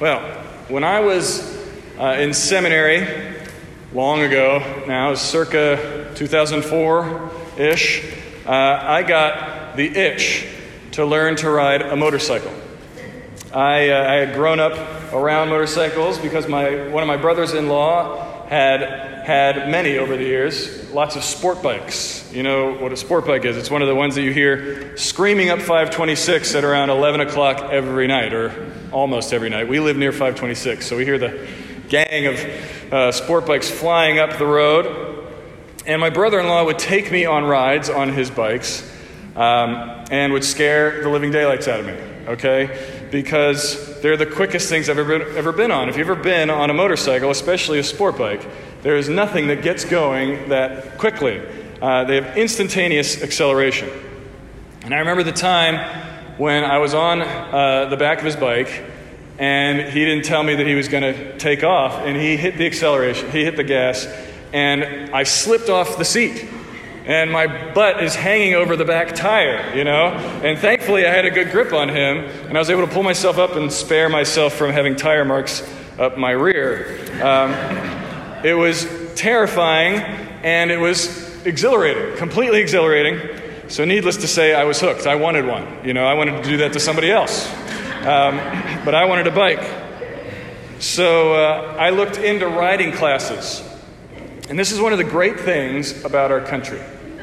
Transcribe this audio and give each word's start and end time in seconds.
Well, 0.00 0.20
when 0.68 0.82
I 0.82 1.00
was 1.00 1.56
uh, 1.98 2.16
in 2.18 2.32
seminary 2.32 3.36
long 3.92 4.22
ago, 4.22 4.84
now 4.86 5.14
circa 5.14 6.10
2004 6.14 7.30
ish, 7.58 8.04
uh, 8.46 8.50
I 8.50 9.02
got 9.02 9.76
the 9.76 9.86
itch 9.86 10.46
to 10.92 11.04
learn 11.04 11.36
to 11.36 11.50
ride 11.50 11.82
a 11.82 11.96
motorcycle. 11.96 12.52
I, 13.52 13.90
uh, 13.90 14.10
I 14.10 14.14
had 14.14 14.34
grown 14.34 14.58
up 14.58 15.12
around 15.12 15.50
motorcycles 15.50 16.18
because 16.18 16.48
my, 16.48 16.88
one 16.88 17.02
of 17.02 17.06
my 17.06 17.16
brothers 17.16 17.52
in 17.52 17.68
law 17.68 18.46
had 18.46 19.19
had 19.30 19.70
many 19.70 19.96
over 19.96 20.16
the 20.16 20.24
years, 20.24 20.90
lots 20.90 21.14
of 21.14 21.22
sport 21.22 21.62
bikes. 21.62 22.28
You 22.32 22.42
know 22.42 22.72
what 22.72 22.90
a 22.90 22.96
sport 22.96 23.28
bike 23.28 23.44
is? 23.44 23.56
It's 23.56 23.70
one 23.70 23.80
of 23.80 23.86
the 23.86 23.94
ones 23.94 24.16
that 24.16 24.22
you 24.22 24.32
hear 24.32 24.96
screaming 24.96 25.50
up 25.50 25.60
526 25.60 26.56
at 26.56 26.64
around 26.64 26.90
11 26.90 27.20
o'clock 27.20 27.70
every 27.70 28.08
night, 28.08 28.32
or 28.32 28.72
almost 28.90 29.32
every 29.32 29.48
night. 29.48 29.68
We 29.68 29.78
live 29.78 29.96
near 29.96 30.10
526, 30.10 30.84
so 30.84 30.96
we 30.96 31.04
hear 31.04 31.16
the 31.16 31.46
gang 31.88 32.26
of 32.26 32.92
uh, 32.92 33.12
sport 33.12 33.46
bikes 33.46 33.70
flying 33.70 34.18
up 34.18 34.36
the 34.36 34.46
road. 34.46 35.28
And 35.86 36.00
my 36.00 36.10
brother 36.10 36.40
in 36.40 36.48
law 36.48 36.64
would 36.64 36.80
take 36.80 37.12
me 37.12 37.24
on 37.24 37.44
rides 37.44 37.88
on 37.88 38.08
his 38.08 38.32
bikes 38.32 38.82
um, 39.36 40.06
and 40.10 40.32
would 40.32 40.44
scare 40.44 41.04
the 41.04 41.08
living 41.08 41.30
daylights 41.30 41.68
out 41.68 41.78
of 41.78 41.86
me, 41.86 41.92
okay? 42.32 43.06
Because 43.12 44.00
they're 44.00 44.16
the 44.16 44.26
quickest 44.26 44.68
things 44.68 44.88
I've 44.88 44.98
ever, 44.98 45.22
ever 45.22 45.52
been 45.52 45.70
on. 45.70 45.88
If 45.88 45.96
you've 45.96 46.10
ever 46.10 46.20
been 46.20 46.50
on 46.50 46.68
a 46.68 46.74
motorcycle, 46.74 47.30
especially 47.30 47.78
a 47.78 47.84
sport 47.84 48.18
bike, 48.18 48.44
there 48.82 48.96
is 48.96 49.08
nothing 49.08 49.48
that 49.48 49.62
gets 49.62 49.84
going 49.84 50.48
that 50.48 50.98
quickly. 50.98 51.42
Uh, 51.82 52.04
they 52.04 52.20
have 52.20 52.36
instantaneous 52.36 53.22
acceleration. 53.22 53.90
And 54.82 54.94
I 54.94 54.98
remember 54.98 55.22
the 55.22 55.32
time 55.32 56.38
when 56.38 56.64
I 56.64 56.78
was 56.78 56.94
on 56.94 57.20
uh, 57.20 57.86
the 57.90 57.96
back 57.96 58.18
of 58.18 58.24
his 58.24 58.36
bike 58.36 58.84
and 59.38 59.92
he 59.92 60.04
didn't 60.04 60.24
tell 60.24 60.42
me 60.42 60.54
that 60.54 60.66
he 60.66 60.74
was 60.74 60.88
going 60.88 61.02
to 61.02 61.38
take 61.38 61.64
off 61.64 61.94
and 62.00 62.16
he 62.16 62.36
hit 62.36 62.56
the 62.56 62.66
acceleration, 62.66 63.30
he 63.30 63.44
hit 63.44 63.56
the 63.56 63.64
gas, 63.64 64.06
and 64.52 65.14
I 65.14 65.22
slipped 65.24 65.68
off 65.68 65.98
the 65.98 66.04
seat 66.04 66.48
and 67.04 67.30
my 67.30 67.72
butt 67.72 68.02
is 68.02 68.14
hanging 68.14 68.54
over 68.54 68.76
the 68.76 68.84
back 68.84 69.14
tire, 69.14 69.74
you 69.76 69.84
know? 69.84 70.08
And 70.44 70.58
thankfully, 70.58 71.06
I 71.06 71.10
had 71.10 71.24
a 71.24 71.30
good 71.30 71.50
grip 71.50 71.72
on 71.72 71.88
him, 71.88 72.18
and 72.18 72.56
I 72.56 72.60
was 72.60 72.70
able 72.70 72.86
to 72.86 72.92
pull 72.92 73.02
myself 73.02 73.38
up 73.38 73.56
and 73.56 73.72
spare 73.72 74.08
myself 74.08 74.52
from 74.54 74.70
having 74.70 74.96
tire 74.96 75.24
marks 75.24 75.66
up 75.98 76.18
my 76.18 76.30
rear. 76.30 76.98
Um, 77.22 77.99
it 78.44 78.54
was 78.54 78.86
terrifying, 79.14 80.00
and 80.42 80.70
it 80.70 80.78
was 80.78 81.44
exhilarating, 81.46 82.16
completely 82.16 82.60
exhilarating. 82.60 83.40
So, 83.68 83.84
needless 83.84 84.18
to 84.18 84.26
say, 84.26 84.54
I 84.54 84.64
was 84.64 84.80
hooked. 84.80 85.06
I 85.06 85.14
wanted 85.14 85.46
one. 85.46 85.84
You 85.84 85.94
know, 85.94 86.04
I 86.04 86.14
wanted 86.14 86.42
to 86.42 86.48
do 86.48 86.56
that 86.58 86.72
to 86.72 86.80
somebody 86.80 87.10
else. 87.10 87.48
Um, 88.02 88.36
but 88.84 88.94
I 88.94 89.04
wanted 89.04 89.26
a 89.26 89.30
bike. 89.30 89.62
So, 90.80 91.34
uh, 91.34 91.76
I 91.78 91.90
looked 91.90 92.18
into 92.18 92.48
riding 92.48 92.92
classes. 92.92 93.62
And 94.48 94.58
this 94.58 94.72
is 94.72 94.80
one 94.80 94.92
of 94.92 94.98
the 94.98 95.04
great 95.04 95.38
things 95.38 96.04
about 96.04 96.32
our 96.32 96.40
country 96.40 96.80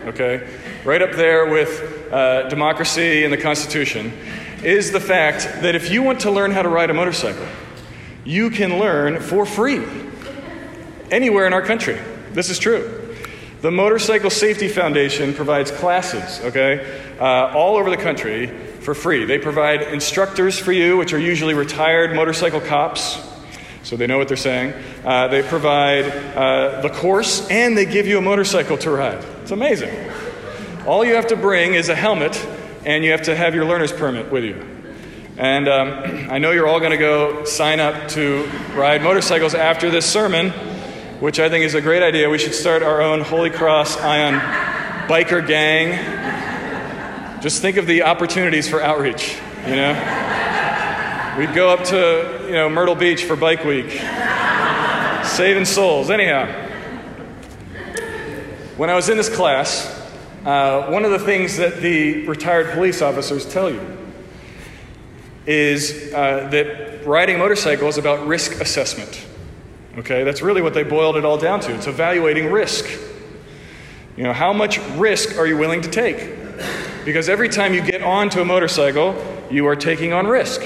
okay? 0.07 0.47
Right 0.83 1.01
up 1.01 1.11
there 1.11 1.45
with 1.47 2.11
uh, 2.11 2.49
democracy 2.49 3.23
and 3.23 3.31
the 3.31 3.37
Constitution 3.37 4.11
is 4.63 4.91
the 4.91 4.99
fact 4.99 5.43
that 5.61 5.75
if 5.75 5.91
you 5.91 6.01
want 6.01 6.21
to 6.21 6.31
learn 6.31 6.51
how 6.51 6.61
to 6.61 6.69
ride 6.69 6.89
a 6.89 6.93
motorcycle, 6.93 7.45
you 8.25 8.49
can 8.49 8.79
learn 8.79 9.19
for 9.19 9.45
free 9.45 9.85
anywhere 11.11 11.47
in 11.47 11.53
our 11.53 11.61
country. 11.61 11.99
This 12.33 12.49
is 12.49 12.59
true. 12.59 13.15
The 13.61 13.71
Motorcycle 13.71 14.29
Safety 14.29 14.67
Foundation 14.67 15.33
provides 15.33 15.71
classes, 15.71 16.39
okay, 16.45 17.01
uh, 17.19 17.51
all 17.55 17.75
over 17.75 17.89
the 17.89 17.97
country 17.97 18.47
for 18.47 18.93
free. 18.93 19.25
They 19.25 19.39
provide 19.39 19.81
instructors 19.81 20.59
for 20.59 20.71
you, 20.71 20.95
which 20.95 21.11
are 21.11 21.19
usually 21.19 21.55
retired 21.55 22.15
motorcycle 22.15 22.61
cops, 22.61 23.19
so 23.81 23.95
they 23.95 24.05
know 24.05 24.19
what 24.19 24.27
they're 24.27 24.37
saying. 24.37 24.73
Uh, 25.03 25.27
they 25.29 25.41
provide 25.41 26.05
uh, 26.05 26.81
the 26.81 26.89
course, 26.89 27.49
and 27.49 27.75
they 27.75 27.85
give 27.85 28.05
you 28.05 28.19
a 28.19 28.21
motorcycle 28.21 28.77
to 28.77 28.91
ride. 28.91 29.25
It's 29.41 29.51
amazing. 29.51 29.93
All 30.85 31.03
you 31.03 31.15
have 31.15 31.27
to 31.27 31.35
bring 31.35 31.73
is 31.73 31.89
a 31.89 31.95
helmet, 31.95 32.45
and 32.85 33.03
you 33.03 33.11
have 33.11 33.23
to 33.23 33.35
have 33.35 33.55
your 33.55 33.65
learner's 33.65 33.91
permit 33.91 34.31
with 34.31 34.43
you. 34.43 34.63
And 35.37 35.67
um, 35.67 35.89
I 36.31 36.37
know 36.37 36.51
you're 36.51 36.67
all 36.67 36.79
going 36.79 36.91
to 36.91 36.97
go 36.97 37.43
sign 37.43 37.79
up 37.79 38.07
to 38.09 38.45
ride 38.75 39.01
motorcycles 39.01 39.55
after 39.55 39.89
this 39.89 40.05
sermon, 40.05 40.53
which 41.19 41.39
I 41.39 41.49
think 41.49 41.65
is 41.65 41.73
a 41.73 41.81
great 41.81 42.03
idea. 42.03 42.29
We 42.29 42.37
should 42.37 42.53
start 42.53 42.83
our 42.83 43.01
own 43.01 43.21
Holy 43.21 43.49
Cross 43.49 43.97
Ion 43.97 44.39
biker 45.07 45.45
gang. 45.45 47.41
Just 47.41 47.61
think 47.61 47.77
of 47.77 47.87
the 47.87 48.03
opportunities 48.03 48.69
for 48.69 48.81
outreach, 48.81 49.37
you 49.65 49.75
know? 49.75 49.93
We'd 51.39 51.53
go 51.55 51.69
up 51.69 51.83
to, 51.85 52.45
you 52.45 52.53
know, 52.53 52.69
Myrtle 52.69 52.95
Beach 52.95 53.23
for 53.23 53.35
Bike 53.35 53.63
Week. 53.63 53.89
Saving 55.23 55.65
souls. 55.65 56.09
Anyhow, 56.09 56.45
when 58.75 58.89
I 58.89 58.95
was 58.95 59.09
in 59.09 59.17
this 59.17 59.29
class, 59.35 59.85
uh, 60.45 60.87
one 60.89 61.03
of 61.03 61.11
the 61.11 61.19
things 61.19 61.57
that 61.57 61.81
the 61.81 62.27
retired 62.27 62.73
police 62.73 63.01
officers 63.01 63.45
tell 63.51 63.69
you 63.69 63.81
is 65.45 66.13
uh, 66.13 66.47
that 66.51 67.05
riding 67.05 67.35
a 67.35 67.39
motorcycle 67.39 67.87
is 67.87 67.97
about 67.97 68.25
risk 68.27 68.61
assessment. 68.61 69.26
Okay, 69.97 70.23
that's 70.23 70.43
really 70.43 70.61
what 70.61 70.75
they 70.75 70.83
boiled 70.83 71.17
it 71.17 71.25
all 71.25 71.39
down 71.39 71.59
to. 71.61 71.73
It's 71.73 71.87
evaluating 71.87 72.51
risk. 72.51 72.85
You 74.15 74.23
know, 74.23 74.33
how 74.33 74.53
much 74.53 74.79
risk 74.95 75.37
are 75.39 75.47
you 75.47 75.57
willing 75.57 75.81
to 75.81 75.89
take? 75.89 76.35
Because 77.03 77.29
every 77.29 77.49
time 77.49 77.73
you 77.73 77.81
get 77.81 78.03
onto 78.03 78.39
a 78.39 78.45
motorcycle, 78.45 79.15
you 79.49 79.65
are 79.65 79.75
taking 79.75 80.13
on 80.13 80.27
risk. 80.27 80.61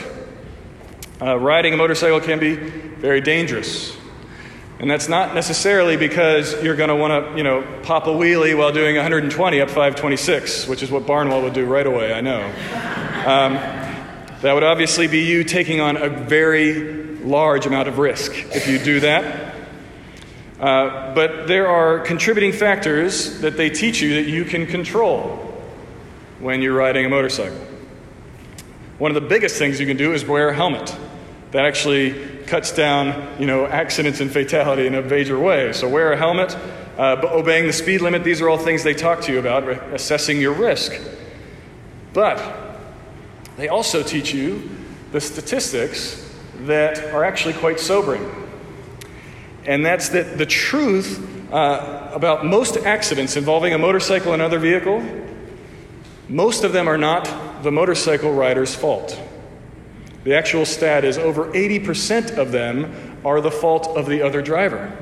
Uh, 1.22 1.38
riding 1.38 1.74
a 1.74 1.78
motorcycle 1.78 2.20
can 2.20 2.40
be 2.40 2.56
very 2.56 3.22
dangerous. 3.22 3.96
And 4.80 4.90
that's 4.90 5.08
not 5.08 5.34
necessarily 5.34 5.96
because 5.96 6.62
you're 6.62 6.76
going 6.76 6.90
to 6.90 6.96
want 6.96 7.32
to, 7.32 7.38
you 7.38 7.44
know, 7.44 7.66
pop 7.84 8.08
a 8.08 8.10
wheelie 8.10 8.58
while 8.58 8.74
doing 8.74 8.96
120 8.96 9.62
up 9.62 9.70
526, 9.70 10.68
which 10.68 10.84
is 10.84 10.92
what 10.92 11.06
Barnwell 11.06 11.44
would 11.44 11.54
do 11.54 11.66
right 11.66 11.86
away, 11.86 12.14
I 12.14 12.20
know. 12.20 12.44
Um, 13.26 13.54
that 14.42 14.54
would 14.54 14.64
obviously 14.64 15.08
be 15.08 15.20
you 15.20 15.44
taking 15.44 15.80
on 15.80 15.96
a 15.96 16.10
very 16.10 17.01
large 17.24 17.66
amount 17.66 17.88
of 17.88 17.98
risk 17.98 18.32
if 18.56 18.68
you 18.68 18.80
do 18.80 19.00
that. 19.02 19.56
Uh, 20.60 21.14
but 21.16 21.48
there 21.48 21.68
are 21.68 22.00
contributing 22.00 22.52
factors 22.52 23.40
that 23.42 23.58
they 23.58 23.70
teach 23.70 24.00
you 24.00 24.16
that 24.16 24.30
you 24.30 24.46
can 24.46 24.68
control 24.68 25.38
when 26.40 26.62
you're 26.62 26.76
riding 26.76 27.06
a 27.06 27.10
motorcycle. 27.10 27.58
One 29.00 29.10
of 29.10 29.16
the 29.16 29.28
biggest 29.28 29.58
things 29.58 29.80
you 29.80 29.88
can 29.88 29.98
do 29.98 30.14
is 30.14 30.24
wear 30.24 30.50
a 30.50 30.54
helmet. 30.54 30.96
That 31.52 31.66
actually 31.66 32.44
cuts 32.46 32.72
down, 32.72 33.40
you 33.40 33.48
know, 33.48 33.66
accidents 33.66 34.22
and 34.22 34.32
fatality 34.32 34.86
in 34.86 34.94
a 34.94 35.02
major 35.02 35.40
way. 35.40 35.74
So 35.74 35.90
wear 35.90 36.14
a 36.14 36.18
helmet, 36.18 36.56
uh, 36.98 37.20
obeying 37.24 37.66
the 37.66 37.74
speed 37.74 38.02
limit. 38.02 38.24
These 38.24 38.42
are 38.42 38.48
all 38.48 38.58
things 38.58 38.84
they 38.84 38.94
talk 38.94 39.22
to 39.22 39.34
you 39.34 39.40
about, 39.40 39.68
assessing 39.94 40.40
your 40.40 40.54
risk. 40.54 40.94
But 42.14 42.78
they 43.58 43.68
also 43.68 44.04
teach 44.04 44.34
you 44.34 44.70
the 45.12 45.20
statistics 45.20 46.31
that 46.66 47.14
are 47.14 47.24
actually 47.24 47.54
quite 47.54 47.80
sobering. 47.80 48.30
And 49.66 49.86
that's 49.86 50.10
that 50.10 50.38
the 50.38 50.46
truth 50.46 51.28
uh, 51.52 52.12
about 52.14 52.46
most 52.46 52.78
accidents 52.78 53.36
involving 53.36 53.74
a 53.74 53.78
motorcycle 53.78 54.34
and 54.34 54.42
other 54.42 54.60
vehicle, 54.60 55.04
most 56.30 56.64
of 56.64 56.74
them 56.74 56.88
are 56.88 56.98
not 56.98 57.64
the 57.64 57.72
motorcycle 57.72 58.34
rider's 58.34 58.74
fault. 58.74 59.20
The 60.24 60.36
actual 60.36 60.66
stat 60.66 61.04
is 61.04 61.18
over 61.18 61.46
80% 61.52 62.38
of 62.38 62.52
them 62.52 63.20
are 63.26 63.42
the 63.42 63.52
fault 63.52 63.88
of 63.98 64.06
the 64.06 64.22
other 64.22 64.42
driver. 64.42 64.96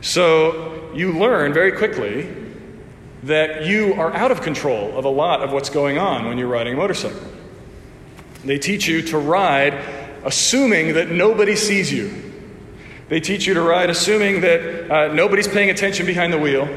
So 0.00 0.90
you 0.94 1.12
learn 1.12 1.52
very 1.52 1.72
quickly 1.72 2.28
that 3.22 3.66
you 3.66 3.94
are 3.94 4.12
out 4.12 4.30
of 4.30 4.42
control 4.42 4.96
of 4.96 5.04
a 5.04 5.08
lot 5.10 5.42
of 5.42 5.52
what's 5.52 5.70
going 5.70 5.98
on 5.98 6.26
when 6.26 6.38
you're 6.38 6.48
riding 6.48 6.74
a 6.74 6.76
motorcycle. 6.76 7.20
They 8.44 8.58
teach 8.58 8.88
you 8.88 9.02
to 9.02 9.18
ride 9.18 9.74
assuming 10.24 10.94
that 10.94 11.10
nobody 11.10 11.56
sees 11.56 11.92
you. 11.92 12.32
They 13.08 13.20
teach 13.20 13.46
you 13.46 13.54
to 13.54 13.60
ride 13.60 13.90
assuming 13.90 14.42
that 14.42 14.90
uh, 14.90 15.12
nobody's 15.12 15.48
paying 15.48 15.70
attention 15.70 16.06
behind 16.06 16.32
the 16.32 16.38
wheel 16.38 16.68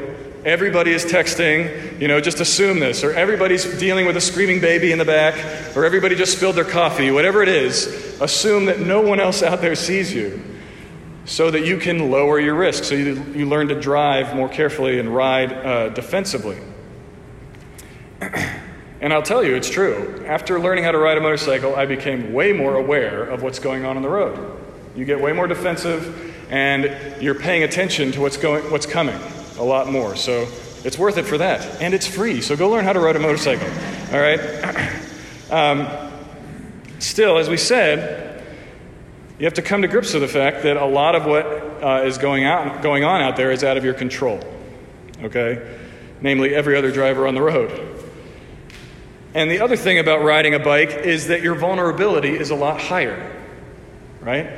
Everybody 0.44 0.90
is 0.90 1.06
texting, 1.06 1.98
you 1.98 2.06
know, 2.06 2.20
just 2.20 2.38
assume 2.38 2.78
this. 2.78 3.02
Or 3.02 3.12
everybody's 3.12 3.64
dealing 3.78 4.04
with 4.04 4.14
a 4.18 4.20
screaming 4.20 4.60
baby 4.60 4.92
in 4.92 4.98
the 4.98 5.04
back. 5.06 5.74
Or 5.74 5.86
everybody 5.86 6.16
just 6.16 6.36
spilled 6.36 6.56
their 6.56 6.66
coffee. 6.66 7.10
Whatever 7.10 7.42
it 7.42 7.48
is, 7.48 7.86
assume 8.20 8.66
that 8.66 8.78
no 8.78 9.00
one 9.00 9.20
else 9.20 9.42
out 9.42 9.62
there 9.62 9.74
sees 9.74 10.12
you 10.12 10.42
so 11.24 11.50
that 11.50 11.64
you 11.64 11.78
can 11.78 12.10
lower 12.10 12.38
your 12.38 12.54
risk. 12.54 12.84
So 12.84 12.94
you, 12.94 13.24
you 13.34 13.46
learn 13.46 13.68
to 13.68 13.80
drive 13.80 14.36
more 14.36 14.50
carefully 14.50 14.98
and 15.00 15.14
ride 15.14 15.50
uh, 15.50 15.88
defensively. 15.88 16.58
and 19.04 19.12
I'll 19.12 19.20
tell 19.20 19.44
you, 19.44 19.54
it's 19.54 19.68
true. 19.68 20.24
After 20.26 20.58
learning 20.58 20.84
how 20.84 20.92
to 20.92 20.96
ride 20.96 21.18
a 21.18 21.20
motorcycle, 21.20 21.76
I 21.76 21.84
became 21.84 22.32
way 22.32 22.54
more 22.54 22.76
aware 22.76 23.22
of 23.24 23.42
what's 23.42 23.58
going 23.58 23.84
on 23.84 23.98
on 23.98 24.02
the 24.02 24.08
road. 24.08 24.58
You 24.96 25.04
get 25.04 25.20
way 25.20 25.34
more 25.34 25.46
defensive, 25.46 26.34
and 26.50 27.22
you're 27.22 27.34
paying 27.34 27.64
attention 27.64 28.12
to 28.12 28.22
what's, 28.22 28.38
going, 28.38 28.70
what's 28.70 28.86
coming 28.86 29.20
a 29.58 29.62
lot 29.62 29.92
more. 29.92 30.16
So 30.16 30.48
it's 30.84 30.96
worth 30.96 31.18
it 31.18 31.24
for 31.26 31.36
that. 31.36 31.82
And 31.82 31.92
it's 31.92 32.06
free. 32.06 32.40
So 32.40 32.56
go 32.56 32.70
learn 32.70 32.86
how 32.86 32.94
to 32.94 33.00
ride 33.00 33.14
a 33.14 33.18
motorcycle. 33.18 33.68
All 34.10 34.20
right? 34.20 34.40
Um, 35.50 35.86
still, 36.98 37.36
as 37.36 37.50
we 37.50 37.58
said, 37.58 38.42
You 39.38 39.44
have 39.44 39.54
to 39.54 39.62
come 39.62 39.82
to 39.82 39.88
grips 39.88 40.14
with 40.14 40.22
the 40.22 40.28
fact 40.28 40.62
that 40.62 40.78
a 40.78 40.86
lot 40.86 41.14
of 41.14 41.26
what 41.26 41.44
uh, 41.46 42.02
is 42.06 42.16
going, 42.16 42.44
out, 42.44 42.80
going 42.80 43.04
on 43.04 43.20
out 43.20 43.36
there 43.36 43.52
is 43.52 43.62
out 43.62 43.76
of 43.76 43.84
your 43.84 43.92
control. 43.92 44.40
Okay? 45.22 45.78
Namely, 46.22 46.54
every 46.54 46.74
other 46.74 46.90
driver 46.90 47.26
on 47.26 47.34
the 47.34 47.42
road. 47.42 47.93
And 49.34 49.50
the 49.50 49.60
other 49.60 49.76
thing 49.76 49.98
about 49.98 50.22
riding 50.22 50.54
a 50.54 50.60
bike 50.60 50.90
is 50.90 51.26
that 51.26 51.42
your 51.42 51.56
vulnerability 51.56 52.30
is 52.30 52.50
a 52.50 52.54
lot 52.54 52.80
higher, 52.80 53.32
right? 54.20 54.48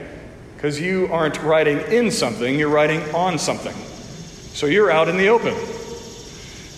Because 0.54 0.78
you 0.78 1.08
aren't 1.10 1.42
riding 1.42 1.80
in 1.80 2.10
something, 2.10 2.58
you're 2.58 2.68
riding 2.68 3.02
on 3.14 3.38
something. 3.38 3.74
So 4.52 4.66
you're 4.66 4.90
out 4.90 5.08
in 5.08 5.16
the 5.16 5.28
open. 5.28 5.54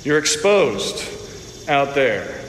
You're 0.04 0.18
exposed 0.18 1.68
out 1.68 1.96
there. 1.96 2.40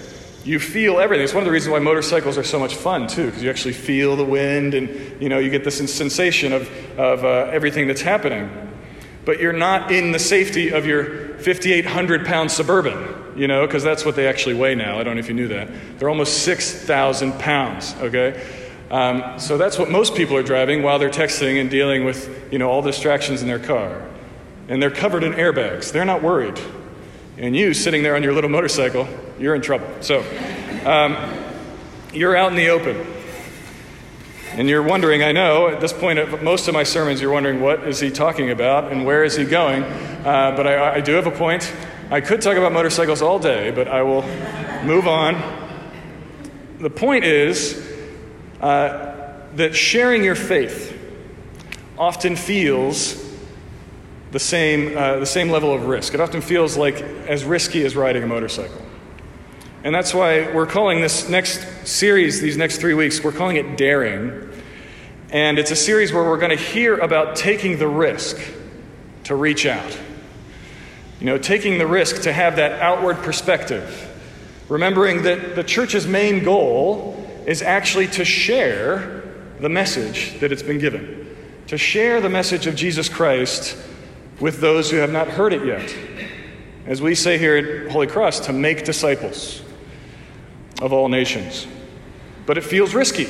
You 0.44 0.60
feel 0.60 1.00
everything. 1.00 1.24
It's 1.24 1.34
one 1.34 1.42
of 1.42 1.46
the 1.46 1.52
reasons 1.52 1.74
why 1.74 1.80
motorcycles 1.80 2.38
are 2.38 2.44
so 2.44 2.60
much 2.60 2.76
fun, 2.76 3.08
too, 3.08 3.26
because 3.26 3.44
you 3.44 3.50
actually 3.50 3.74
feel 3.74 4.16
the 4.16 4.24
wind 4.24 4.76
and, 4.76 5.22
you 5.22 5.30
know, 5.30 5.40
you 5.40 5.50
get 5.50 5.64
this 5.64 5.78
sensation 5.96 6.54
of, 6.54 6.70
of 6.98 7.26
uh, 7.26 7.50
everything 7.52 7.88
that's 7.88 8.02
happening. 8.02 8.50
But 9.26 9.40
you're 9.40 9.52
not 9.52 9.92
in 9.92 10.12
the 10.12 10.20
safety 10.20 10.70
of 10.70 10.86
your 10.86 11.38
5,800 11.40 12.26
pound 12.26 12.52
Suburban 12.52 13.19
you 13.40 13.48
know, 13.48 13.66
because 13.66 13.84
that's 13.84 14.04
what 14.04 14.16
they 14.16 14.28
actually 14.28 14.56
weigh 14.56 14.76
now. 14.76 15.00
I 15.00 15.04
don't 15.04 15.16
know 15.16 15.20
if 15.20 15.30
you 15.30 15.34
knew 15.34 15.48
that. 15.48 15.70
They're 15.98 16.10
almost 16.10 16.44
6,000 16.44 17.40
pounds, 17.40 17.96
okay? 18.02 18.46
Um, 18.92 19.40
so 19.40 19.58
that's 19.58 19.80
what 19.80 19.90
most 19.90 20.14
people 20.14 20.36
are 20.36 20.44
driving 20.44 20.84
while 20.84 21.00
they're 21.00 21.10
texting 21.10 21.62
and 21.62 21.70
dealing 21.70 22.04
with, 22.04 22.52
you 22.52 22.60
know, 22.60 22.70
all 22.70 22.82
distractions 22.82 23.42
in 23.42 23.48
their 23.48 23.60
car. 23.60 24.06
And 24.68 24.82
they're 24.82 24.92
covered 24.92 25.24
in 25.24 25.34
airbags. 25.34 25.92
They're 25.94 26.06
not 26.06 26.22
worried. 26.22 26.60
And 27.38 27.56
you, 27.56 27.74
sitting 27.74 28.04
there 28.04 28.16
on 28.16 28.24
your 28.24 28.34
little 28.34 28.50
motorcycle, 28.50 29.08
you're 29.40 29.56
in 29.56 29.62
trouble. 29.62 29.88
So 30.02 30.20
um, 30.86 31.16
you're 32.12 32.36
out 32.36 32.52
in 32.52 32.58
the 32.58 32.70
open. 32.70 33.08
And 34.52 34.68
you're 34.68 34.84
wondering, 34.84 35.24
I 35.24 35.32
know, 35.32 35.70
at 35.70 35.80
this 35.80 35.94
point 35.94 36.20
of 36.20 36.44
most 36.44 36.68
of 36.68 36.74
my 36.74 36.84
sermons, 36.84 37.22
you're 37.22 37.32
wondering 37.32 37.62
what 37.62 37.88
is 37.88 38.02
he 38.02 38.10
talking 38.10 38.50
about 38.50 38.92
and 38.92 39.06
where 39.06 39.24
is 39.24 39.38
he 39.38 39.46
going? 39.46 39.84
Uh, 39.84 40.54
but 40.58 40.68
I, 40.68 40.96
I 40.96 41.02
do 41.02 41.14
have 41.14 41.28
a 41.28 41.32
point. 41.32 41.72
I 42.12 42.22
could 42.22 42.42
talk 42.42 42.58
about 42.58 42.72
motorcycles 42.72 43.22
all 43.22 43.38
day, 43.38 43.70
but 43.70 43.88
I 43.88 44.02
will 44.02 44.24
move 44.84 45.08
on. 45.08 45.40
The 46.80 46.90
point 46.90 47.24
is 47.24 47.88
uh, 48.60 49.38
that 49.54 49.76
sharing 49.76 50.24
your 50.24 50.34
faith 50.34 50.98
often 52.00 52.36
feels 52.36 53.24
the 54.32 54.40
same, 54.40 54.98
uh, 54.98 55.20
the 55.20 55.26
same 55.28 55.52
level 55.52 55.72
of 55.72 55.86
risk. 55.86 56.16
It 56.16 56.20
often 56.20 56.42
feels 56.42 56.76
like 56.76 56.96
as 56.96 57.44
risky 57.44 57.86
as 57.86 57.96
riding 57.96 58.24
a 58.24 58.28
motorcycle. 58.28 58.82
And 59.84 59.94
that's 59.94 60.12
why 60.12 60.52
we're 60.52 60.66
calling 60.66 61.02
this 61.02 61.30
next 61.30 61.88
series, 61.88 62.42
these 62.42 62.58
next 62.58 62.80
three 62.80 62.96
weeks, 62.96 63.24
we're 63.24 63.34
calling 63.34 63.58
it 63.58 63.78
Daring. 63.78 64.50
And 65.30 65.60
it's 65.60 65.70
a 65.70 65.76
series 65.76 66.12
where 66.12 66.24
we're 66.24 66.40
going 66.40 66.58
to 66.58 66.64
hear 66.64 66.98
about 66.98 67.36
taking 67.36 67.78
the 67.78 67.88
risk 67.88 68.36
to 69.26 69.36
reach 69.36 69.68
out. 69.68 69.96
You 71.20 71.26
know, 71.26 71.38
taking 71.38 71.78
the 71.78 71.88
risk 71.88 72.22
to 72.24 72.34
have 72.34 72.56
that 72.56 72.82
outward 72.82 73.18
perspective. 73.18 74.08
Remembering 74.70 75.24
that 75.24 75.56
the 75.56 75.64
church's 75.64 76.08
main 76.08 76.44
goal 76.44 77.28
is 77.46 77.62
actually 77.62 78.08
to 78.08 78.24
share 78.24 79.24
the 79.60 79.70
message 79.70 80.40
that 80.40 80.52
it's 80.52 80.64
been 80.64 80.80
given, 80.80 81.36
to 81.68 81.78
share 81.78 82.22
the 82.22 82.30
message 82.30 82.68
of 82.68 82.76
Jesus 82.76 83.10
Christ 83.10 83.76
with 84.40 84.62
those 84.62 84.90
who 84.90 84.98
have 84.98 85.12
not 85.12 85.28
heard 85.28 85.52
it 85.52 85.66
yet. 85.66 85.94
As 86.86 87.02
we 87.02 87.16
say 87.16 87.38
here 87.38 87.58
at 87.58 87.92
Holy 87.92 88.08
Cross, 88.08 88.42
to 88.42 88.54
make 88.54 88.86
disciples 88.86 89.62
of 90.82 90.94
all 90.94 91.10
nations. 91.10 91.68
But 92.46 92.58
it 92.58 92.64
feels 92.64 92.96
risky. 92.96 93.28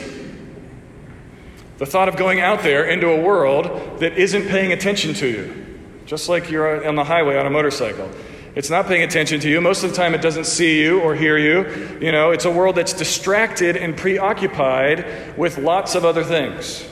The 1.79 1.85
thought 1.85 2.09
of 2.09 2.17
going 2.17 2.39
out 2.41 2.61
there 2.61 2.85
into 2.85 3.09
a 3.09 3.21
world 3.21 3.99
that 3.99 4.17
isn't 4.17 4.47
paying 4.47 4.71
attention 4.71 5.13
to 5.15 5.27
you 5.27 5.68
just 6.09 6.27
like 6.27 6.49
you're 6.49 6.87
on 6.87 6.95
the 6.95 7.03
highway 7.03 7.37
on 7.37 7.45
a 7.45 7.51
motorcycle. 7.51 8.09
It's 8.55 8.71
not 8.71 8.87
paying 8.87 9.03
attention 9.03 9.39
to 9.41 9.49
you. 9.49 9.61
Most 9.61 9.83
of 9.83 9.91
the 9.91 9.95
time, 9.95 10.15
it 10.15 10.23
doesn't 10.23 10.45
see 10.45 10.81
you 10.81 11.01
or 11.01 11.13
hear 11.13 11.37
you. 11.37 11.99
You 12.01 12.11
know, 12.11 12.31
it's 12.31 12.45
a 12.45 12.51
world 12.51 12.77
that's 12.77 12.93
distracted 12.93 13.77
and 13.77 13.95
preoccupied 13.95 15.37
with 15.37 15.59
lots 15.59 15.93
of 15.93 16.05
other 16.05 16.23
things. 16.23 16.83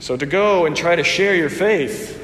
So 0.00 0.18
to 0.18 0.26
go 0.26 0.66
and 0.66 0.76
try 0.76 0.96
to 0.96 1.02
share 1.02 1.34
your 1.34 1.48
faith 1.48 2.20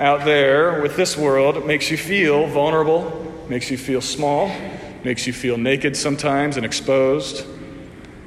out 0.00 0.24
there 0.24 0.82
with 0.82 0.96
this 0.96 1.16
world 1.16 1.64
makes 1.64 1.88
you 1.88 1.96
feel 1.96 2.48
vulnerable, 2.48 3.32
makes 3.48 3.70
you 3.70 3.78
feel 3.78 4.00
small, 4.00 4.50
makes 5.04 5.28
you 5.28 5.32
feel 5.32 5.56
naked 5.56 5.96
sometimes 5.96 6.56
and 6.56 6.66
exposed. 6.66 7.46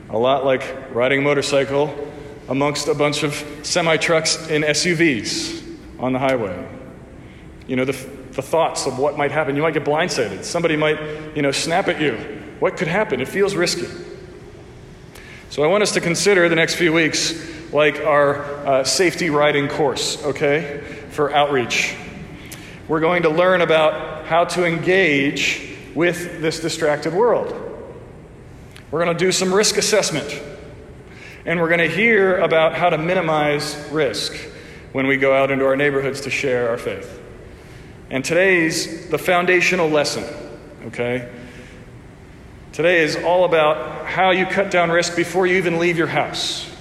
A 0.10 0.18
lot 0.18 0.46
like 0.46 0.64
riding 0.96 1.20
a 1.20 1.22
motorcycle 1.22 1.94
amongst 2.48 2.88
a 2.88 2.94
bunch 2.94 3.24
of 3.24 3.34
semi 3.64 3.98
trucks 3.98 4.38
and 4.50 4.64
SUVs 4.64 5.65
on 6.00 6.14
the 6.14 6.20
highway. 6.20 6.68
You 7.68 7.76
know, 7.76 7.86
the, 7.86 7.94
the 8.32 8.42
thoughts 8.42 8.86
of 8.86 9.00
what 9.00 9.18
might 9.18 9.32
happen. 9.32 9.56
You 9.56 9.62
might 9.62 9.74
get 9.74 9.86
blindsided. 9.86 10.44
Somebody 10.44 10.76
might, 10.76 11.00
you 11.36 11.42
know, 11.42 11.52
snap 11.52 11.88
at 11.88 12.00
you. 12.00 12.14
What 12.60 12.78
could 12.78 12.88
happen? 12.88 13.22
It 13.22 13.28
feels 13.28 13.56
risky. 13.56 13.88
So 15.50 15.64
I 15.64 15.68
want 15.68 15.84
us 15.84 15.94
to 15.94 16.02
consider 16.02 16.50
the 16.50 16.56
next 16.56 16.76
few 16.76 16.92
weeks 16.94 17.34
like 17.72 18.00
our 18.02 18.44
uh, 18.66 18.84
safety 18.84 19.30
riding 19.30 19.68
course, 19.68 20.24
okay, 20.24 20.84
for 21.10 21.34
outreach. 21.34 21.96
We're 22.88 23.00
going 23.00 23.24
to 23.24 23.30
learn 23.30 23.62
about 23.62 24.26
how 24.26 24.46
to 24.46 24.66
engage 24.66 25.76
with 25.96 26.42
this 26.42 26.60
distracted 26.60 27.14
world. 27.14 27.54
We're 28.92 29.04
going 29.04 29.18
to 29.18 29.26
do 29.26 29.32
some 29.32 29.54
risk 29.54 29.78
assessment. 29.78 30.42
And 31.46 31.60
we're 31.60 31.70
going 31.70 31.90
to 31.90 31.96
hear 31.96 32.38
about 32.40 32.74
how 32.74 32.90
to 32.90 32.98
minimize 32.98 33.76
risk 33.92 34.36
when 34.96 35.08
we 35.08 35.18
go 35.18 35.36
out 35.36 35.52
into 35.52 35.66
our 35.66 35.76
neighborhoods 35.76 36.22
to 36.22 36.30
share 36.30 36.70
our 36.70 36.78
faith. 36.78 37.22
And 38.10 38.24
today's 38.24 39.10
the 39.10 39.18
foundational 39.18 39.90
lesson, 39.90 40.24
okay? 40.86 41.30
Today 42.72 43.04
is 43.04 43.18
all 43.18 43.44
about 43.44 44.06
how 44.06 44.32
you 44.32 44.46
cut 44.46 44.72
down 44.72 44.90
risk 44.90 45.18
before 45.18 45.48
you 45.48 45.58
even 45.58 45.80
leave 45.80 45.98
your 45.98 46.08
house. 46.08 46.74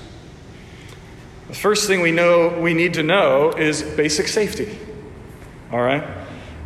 The 1.48 1.56
first 1.56 1.88
thing 1.88 2.02
we 2.02 2.12
know 2.12 2.56
we 2.60 2.72
need 2.72 2.94
to 2.94 3.02
know 3.02 3.50
is 3.50 3.82
basic 3.82 4.28
safety. 4.28 4.78
All 5.72 5.82
right? 5.82 6.04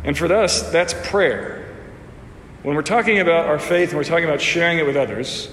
And 0.03 0.15
for 0.15 0.31
us, 0.31 0.69
that's 0.69 0.93
prayer. 1.09 1.67
When 2.61 2.75
we're 2.75 2.83
talking 2.83 3.17
about 3.17 3.47
our 3.47 3.57
faith 3.57 3.89
and 3.89 3.97
we're 3.97 4.03
talking 4.03 4.25
about 4.25 4.39
sharing 4.39 4.77
it 4.77 4.85
with 4.85 4.95
others, 4.95 5.49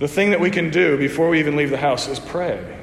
the 0.00 0.08
thing 0.08 0.30
that 0.30 0.40
we 0.40 0.50
can 0.50 0.70
do 0.70 0.98
before 0.98 1.28
we 1.28 1.38
even 1.38 1.54
leave 1.54 1.70
the 1.70 1.76
house 1.76 2.08
is 2.08 2.18
pray 2.18 2.80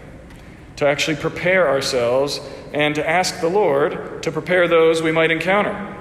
to 0.81 0.88
actually 0.88 1.15
prepare 1.15 1.69
ourselves 1.69 2.41
and 2.73 2.95
to 2.95 3.07
ask 3.07 3.39
the 3.39 3.47
Lord 3.47 4.23
to 4.23 4.31
prepare 4.31 4.67
those 4.67 5.00
we 5.00 5.11
might 5.11 5.29
encounter. 5.29 5.95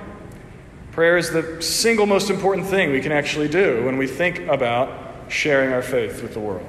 Prayer 0.92 1.18
is 1.18 1.30
the 1.30 1.60
single 1.60 2.06
most 2.06 2.30
important 2.30 2.66
thing 2.66 2.90
we 2.90 3.02
can 3.02 3.12
actually 3.12 3.48
do 3.48 3.84
when 3.84 3.98
we 3.98 4.06
think 4.06 4.38
about 4.48 5.30
sharing 5.30 5.74
our 5.74 5.82
faith 5.82 6.22
with 6.22 6.32
the 6.32 6.40
world. 6.40 6.66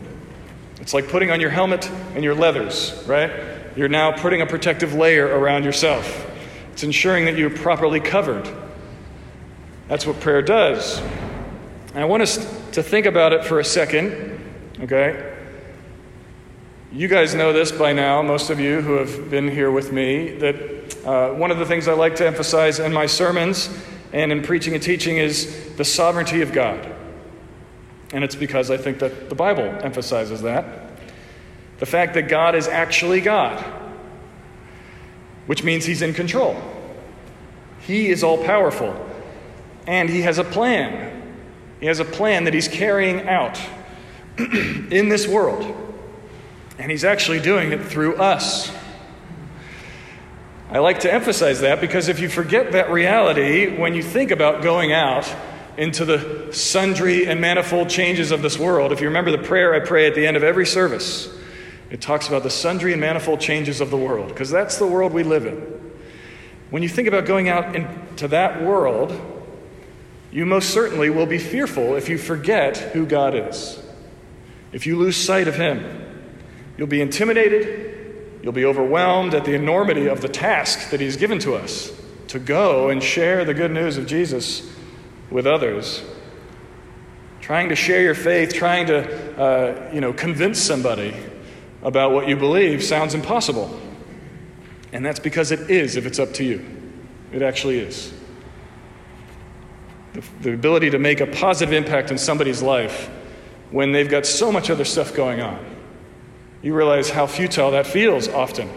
It's 0.81 0.93
like 0.93 1.07
putting 1.07 1.31
on 1.31 1.39
your 1.39 1.51
helmet 1.51 1.89
and 2.13 2.21
your 2.21 2.35
leathers, 2.35 3.01
right? 3.07 3.31
You're 3.77 3.87
now 3.87 4.11
putting 4.11 4.41
a 4.41 4.45
protective 4.45 4.93
layer 4.93 5.27
around 5.27 5.63
yourself. 5.63 6.29
It's 6.73 6.83
ensuring 6.83 7.23
that 7.23 7.37
you're 7.37 7.49
properly 7.49 8.01
covered. 8.01 8.45
That's 9.87 10.05
what 10.05 10.19
prayer 10.19 10.41
does. 10.41 10.99
And 11.93 11.99
I 11.99 12.03
want 12.03 12.23
us 12.23 12.45
to 12.73 12.83
think 12.83 13.05
about 13.05 13.31
it 13.31 13.45
for 13.45 13.61
a 13.61 13.65
second, 13.65 14.37
okay? 14.81 15.37
You 16.93 17.07
guys 17.07 17.33
know 17.33 17.53
this 17.53 17.71
by 17.71 17.93
now, 17.93 18.21
most 18.21 18.49
of 18.49 18.59
you 18.59 18.81
who 18.81 18.95
have 18.95 19.31
been 19.31 19.47
here 19.47 19.71
with 19.71 19.93
me, 19.93 20.31
that 20.39 21.05
uh, 21.05 21.33
one 21.33 21.49
of 21.49 21.57
the 21.57 21.65
things 21.65 21.87
I 21.87 21.93
like 21.93 22.17
to 22.17 22.27
emphasize 22.27 22.79
in 22.79 22.91
my 22.91 23.05
sermons 23.05 23.69
and 24.11 24.29
in 24.29 24.41
preaching 24.41 24.73
and 24.73 24.83
teaching 24.83 25.15
is 25.15 25.73
the 25.77 25.85
sovereignty 25.85 26.41
of 26.41 26.51
God. 26.51 26.93
And 28.11 28.25
it's 28.25 28.35
because 28.35 28.69
I 28.69 28.75
think 28.75 28.99
that 28.99 29.29
the 29.29 29.35
Bible 29.35 29.63
emphasizes 29.63 30.41
that. 30.41 30.91
The 31.79 31.85
fact 31.85 32.13
that 32.15 32.27
God 32.27 32.55
is 32.55 32.67
actually 32.67 33.21
God, 33.21 33.63
which 35.45 35.63
means 35.63 35.85
He's 35.85 36.01
in 36.01 36.13
control. 36.13 36.61
He 37.87 38.09
is 38.09 38.21
all 38.21 38.43
powerful, 38.43 38.93
and 39.87 40.09
He 40.09 40.23
has 40.23 40.39
a 40.39 40.43
plan. 40.43 41.37
He 41.79 41.85
has 41.85 42.01
a 42.01 42.05
plan 42.05 42.43
that 42.43 42.53
He's 42.53 42.67
carrying 42.67 43.29
out 43.29 43.57
in 44.37 45.07
this 45.07 45.25
world. 45.25 45.87
And 46.81 46.89
He's 46.89 47.05
actually 47.05 47.39
doing 47.39 47.71
it 47.71 47.85
through 47.85 48.15
us. 48.15 48.71
I 50.71 50.79
like 50.79 51.01
to 51.01 51.13
emphasize 51.13 51.61
that 51.61 51.79
because 51.79 52.07
if 52.07 52.19
you 52.19 52.27
forget 52.27 52.71
that 52.71 52.89
reality 52.89 53.77
when 53.77 53.93
you 53.93 54.01
think 54.01 54.31
about 54.31 54.63
going 54.63 54.91
out 54.91 55.31
into 55.77 56.05
the 56.05 56.51
sundry 56.51 57.27
and 57.27 57.39
manifold 57.39 57.89
changes 57.89 58.31
of 58.31 58.41
this 58.41 58.57
world, 58.57 58.91
if 58.91 58.99
you 58.99 59.07
remember 59.07 59.29
the 59.29 59.37
prayer 59.37 59.75
I 59.75 59.79
pray 59.79 60.07
at 60.07 60.15
the 60.15 60.25
end 60.25 60.35
of 60.35 60.43
every 60.43 60.65
service, 60.65 61.31
it 61.91 62.01
talks 62.01 62.27
about 62.27 62.41
the 62.41 62.49
sundry 62.49 62.93
and 62.93 63.01
manifold 63.01 63.41
changes 63.41 63.79
of 63.79 63.91
the 63.91 63.97
world, 63.97 64.29
because 64.29 64.49
that's 64.49 64.79
the 64.79 64.87
world 64.87 65.13
we 65.13 65.21
live 65.21 65.45
in. 65.45 65.57
When 66.71 66.81
you 66.81 66.89
think 66.89 67.07
about 67.07 67.27
going 67.27 67.47
out 67.47 67.75
into 67.75 68.27
that 68.29 68.63
world, 68.63 69.11
you 70.31 70.47
most 70.47 70.71
certainly 70.71 71.11
will 71.11 71.27
be 71.27 71.37
fearful 71.37 71.95
if 71.95 72.09
you 72.09 72.17
forget 72.17 72.77
who 72.77 73.05
God 73.05 73.35
is, 73.35 73.79
if 74.71 74.87
you 74.87 74.97
lose 74.97 75.15
sight 75.15 75.47
of 75.47 75.55
Him. 75.55 76.00
You'll 76.81 76.87
be 76.87 77.01
intimidated. 77.01 78.39
You'll 78.41 78.53
be 78.53 78.65
overwhelmed 78.65 79.35
at 79.35 79.45
the 79.45 79.53
enormity 79.53 80.07
of 80.07 80.21
the 80.21 80.27
task 80.27 80.89
that 80.89 80.99
He's 80.99 81.15
given 81.15 81.37
to 81.37 81.53
us 81.53 81.91
to 82.29 82.39
go 82.39 82.89
and 82.89 83.03
share 83.03 83.45
the 83.45 83.53
good 83.53 83.69
news 83.69 83.97
of 83.97 84.07
Jesus 84.07 84.67
with 85.29 85.45
others. 85.45 86.01
Trying 87.39 87.69
to 87.69 87.75
share 87.75 88.01
your 88.01 88.15
faith, 88.15 88.55
trying 88.55 88.87
to 88.87 89.39
uh, 89.39 89.91
you 89.93 90.01
know, 90.01 90.11
convince 90.11 90.57
somebody 90.57 91.13
about 91.83 92.13
what 92.13 92.27
you 92.27 92.35
believe 92.35 92.83
sounds 92.83 93.13
impossible. 93.13 93.79
And 94.91 95.05
that's 95.05 95.19
because 95.19 95.51
it 95.51 95.69
is 95.69 95.97
if 95.97 96.07
it's 96.07 96.17
up 96.17 96.33
to 96.33 96.43
you. 96.43 96.65
It 97.31 97.43
actually 97.43 97.77
is. 97.77 98.11
The, 100.13 100.23
the 100.41 100.53
ability 100.55 100.89
to 100.89 100.97
make 100.97 101.21
a 101.21 101.27
positive 101.27 101.75
impact 101.75 102.09
in 102.09 102.17
somebody's 102.17 102.63
life 102.63 103.07
when 103.69 103.91
they've 103.91 104.09
got 104.09 104.25
so 104.25 104.51
much 104.51 104.71
other 104.71 104.83
stuff 104.83 105.13
going 105.13 105.41
on. 105.41 105.70
You 106.61 106.75
realize 106.75 107.09
how 107.09 107.27
futile 107.27 107.71
that 107.71 107.87
feels 107.87 108.27
often. 108.27 108.69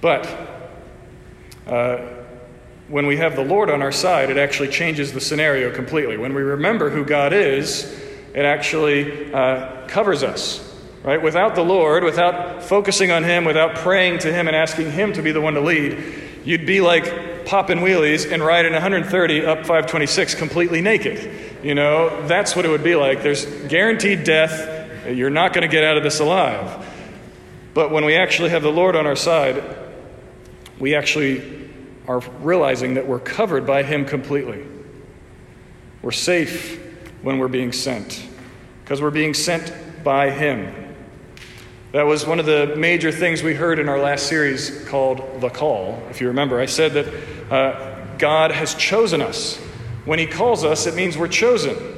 But 0.00 0.26
uh, 1.66 1.98
when 2.88 3.06
we 3.06 3.16
have 3.18 3.36
the 3.36 3.44
Lord 3.44 3.70
on 3.70 3.82
our 3.82 3.92
side, 3.92 4.30
it 4.30 4.38
actually 4.38 4.68
changes 4.68 5.12
the 5.12 5.20
scenario 5.20 5.72
completely. 5.74 6.16
When 6.16 6.34
we 6.34 6.42
remember 6.42 6.90
who 6.90 7.04
God 7.04 7.32
is, 7.32 7.84
it 8.34 8.44
actually 8.44 9.32
uh, 9.32 9.86
covers 9.88 10.22
us. 10.22 10.64
Right? 11.02 11.22
Without 11.22 11.54
the 11.54 11.62
Lord, 11.62 12.02
without 12.02 12.62
focusing 12.62 13.10
on 13.10 13.24
Him, 13.24 13.44
without 13.44 13.76
praying 13.76 14.18
to 14.20 14.32
Him 14.32 14.48
and 14.48 14.56
asking 14.56 14.90
Him 14.90 15.12
to 15.12 15.22
be 15.22 15.30
the 15.32 15.40
one 15.40 15.54
to 15.54 15.60
lead, 15.60 16.02
you'd 16.44 16.66
be 16.66 16.80
like 16.80 17.46
popping 17.46 17.78
wheelies 17.78 18.30
and 18.30 18.44
riding 18.44 18.72
130 18.72 19.46
up 19.46 19.58
526 19.58 20.34
completely 20.34 20.80
naked. 20.80 21.32
You 21.62 21.74
know, 21.74 22.26
that's 22.26 22.54
what 22.54 22.64
it 22.64 22.68
would 22.68 22.84
be 22.84 22.94
like. 22.94 23.22
There's 23.22 23.46
guaranteed 23.68 24.24
death. 24.24 24.77
You're 25.14 25.30
not 25.30 25.52
going 25.52 25.62
to 25.62 25.72
get 25.72 25.84
out 25.84 25.96
of 25.96 26.02
this 26.02 26.20
alive. 26.20 26.86
But 27.74 27.90
when 27.90 28.04
we 28.04 28.16
actually 28.16 28.50
have 28.50 28.62
the 28.62 28.72
Lord 28.72 28.96
on 28.96 29.06
our 29.06 29.16
side, 29.16 29.62
we 30.78 30.94
actually 30.94 31.70
are 32.06 32.20
realizing 32.40 32.94
that 32.94 33.06
we're 33.06 33.20
covered 33.20 33.66
by 33.66 33.82
Him 33.82 34.04
completely. 34.04 34.66
We're 36.02 36.10
safe 36.10 36.80
when 37.22 37.38
we're 37.38 37.48
being 37.48 37.72
sent 37.72 38.26
because 38.82 39.02
we're 39.02 39.10
being 39.10 39.34
sent 39.34 39.72
by 40.02 40.30
Him. 40.30 40.94
That 41.92 42.02
was 42.02 42.26
one 42.26 42.38
of 42.38 42.46
the 42.46 42.74
major 42.76 43.10
things 43.10 43.42
we 43.42 43.54
heard 43.54 43.78
in 43.78 43.88
our 43.88 43.98
last 43.98 44.26
series 44.26 44.86
called 44.88 45.40
The 45.40 45.48
Call. 45.48 46.02
If 46.10 46.20
you 46.20 46.28
remember, 46.28 46.60
I 46.60 46.66
said 46.66 46.92
that 46.94 47.52
uh, 47.52 48.16
God 48.18 48.50
has 48.50 48.74
chosen 48.74 49.22
us. 49.22 49.56
When 50.04 50.18
He 50.18 50.26
calls 50.26 50.64
us, 50.64 50.86
it 50.86 50.94
means 50.94 51.16
we're 51.16 51.28
chosen. 51.28 51.97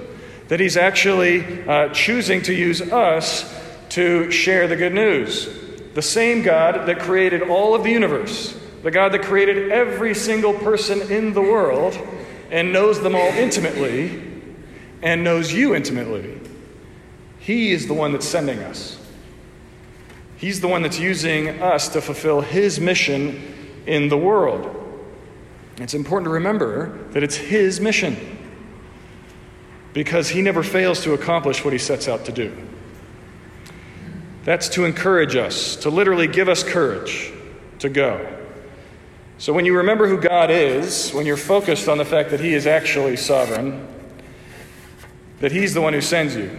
That 0.51 0.59
He's 0.59 0.77
actually 0.77 1.63
uh, 1.63 1.91
choosing 1.91 2.43
to 2.43 2.53
use 2.53 2.83
us 2.83 3.57
to 3.91 4.33
share 4.33 4.67
the 4.67 4.75
good 4.75 4.93
news. 4.93 5.49
The 5.95 6.03
same 6.03 6.43
God 6.43 6.87
that 6.87 6.99
created 6.99 7.43
all 7.43 7.77
of 7.77 7.85
the 7.85 7.91
universe, 7.91 8.59
the 8.83 8.91
God 8.91 9.13
that 9.13 9.23
created 9.23 9.71
every 9.71 10.13
single 10.13 10.53
person 10.53 11.03
in 11.03 11.35
the 11.35 11.41
world 11.41 11.97
and 12.51 12.73
knows 12.73 13.01
them 13.01 13.15
all 13.15 13.29
intimately 13.29 14.29
and 15.03 15.23
knows 15.23 15.53
you 15.53 15.73
intimately, 15.73 16.41
He 17.39 17.71
is 17.71 17.87
the 17.87 17.95
one 17.95 18.11
that's 18.11 18.27
sending 18.27 18.59
us. 18.59 18.99
He's 20.37 20.61
the 20.61 20.67
one 20.67 20.83
that's 20.83 20.99
using 20.99 21.63
us 21.63 21.91
to 21.91 22.01
fulfill 22.01 22.41
His 22.41 22.81
mission 22.81 23.85
in 23.87 24.09
the 24.09 24.17
world. 24.17 24.69
It's 25.77 25.95
important 25.95 26.25
to 26.25 26.31
remember 26.31 26.99
that 27.13 27.23
it's 27.23 27.37
His 27.37 27.81
mission 27.81 28.39
because 29.93 30.29
He 30.29 30.43
never 30.43 30.63
fails 30.63 31.03
to 31.05 31.13
accomplish 31.13 31.65
what 31.65 31.73
He 31.73 31.79
sets 31.79 32.09
out 32.09 32.25
to 32.27 32.33
do. 32.33 32.57
That's 34.45 34.69
to 34.71 34.85
encourage 34.85 35.37
us, 35.37 35.77
to 35.77 35.91
literally 35.91 36.27
give 36.27 36.49
us 36.49 36.63
courage 36.65 37.33
to 37.81 37.89
go. 37.89 38.37
So 39.39 39.53
when 39.53 39.65
you 39.65 39.79
remember 39.79 40.07
who 40.07 40.19
God 40.21 40.51
is, 40.51 41.13
when 41.13 41.27
you're 41.27 41.37
focused 41.37 41.89
on 41.89 41.99
the 41.99 42.05
fact 42.05 42.31
that 42.31 42.41
He 42.41 42.55
is 42.55 42.67
actually 42.67 43.17
sovereign, 43.17 43.87
that 45.41 45.53
He's 45.53 45.75
the 45.75 45.81
one 45.81 45.93
who 45.93 46.01
sends 46.01 46.37
you, 46.37 46.51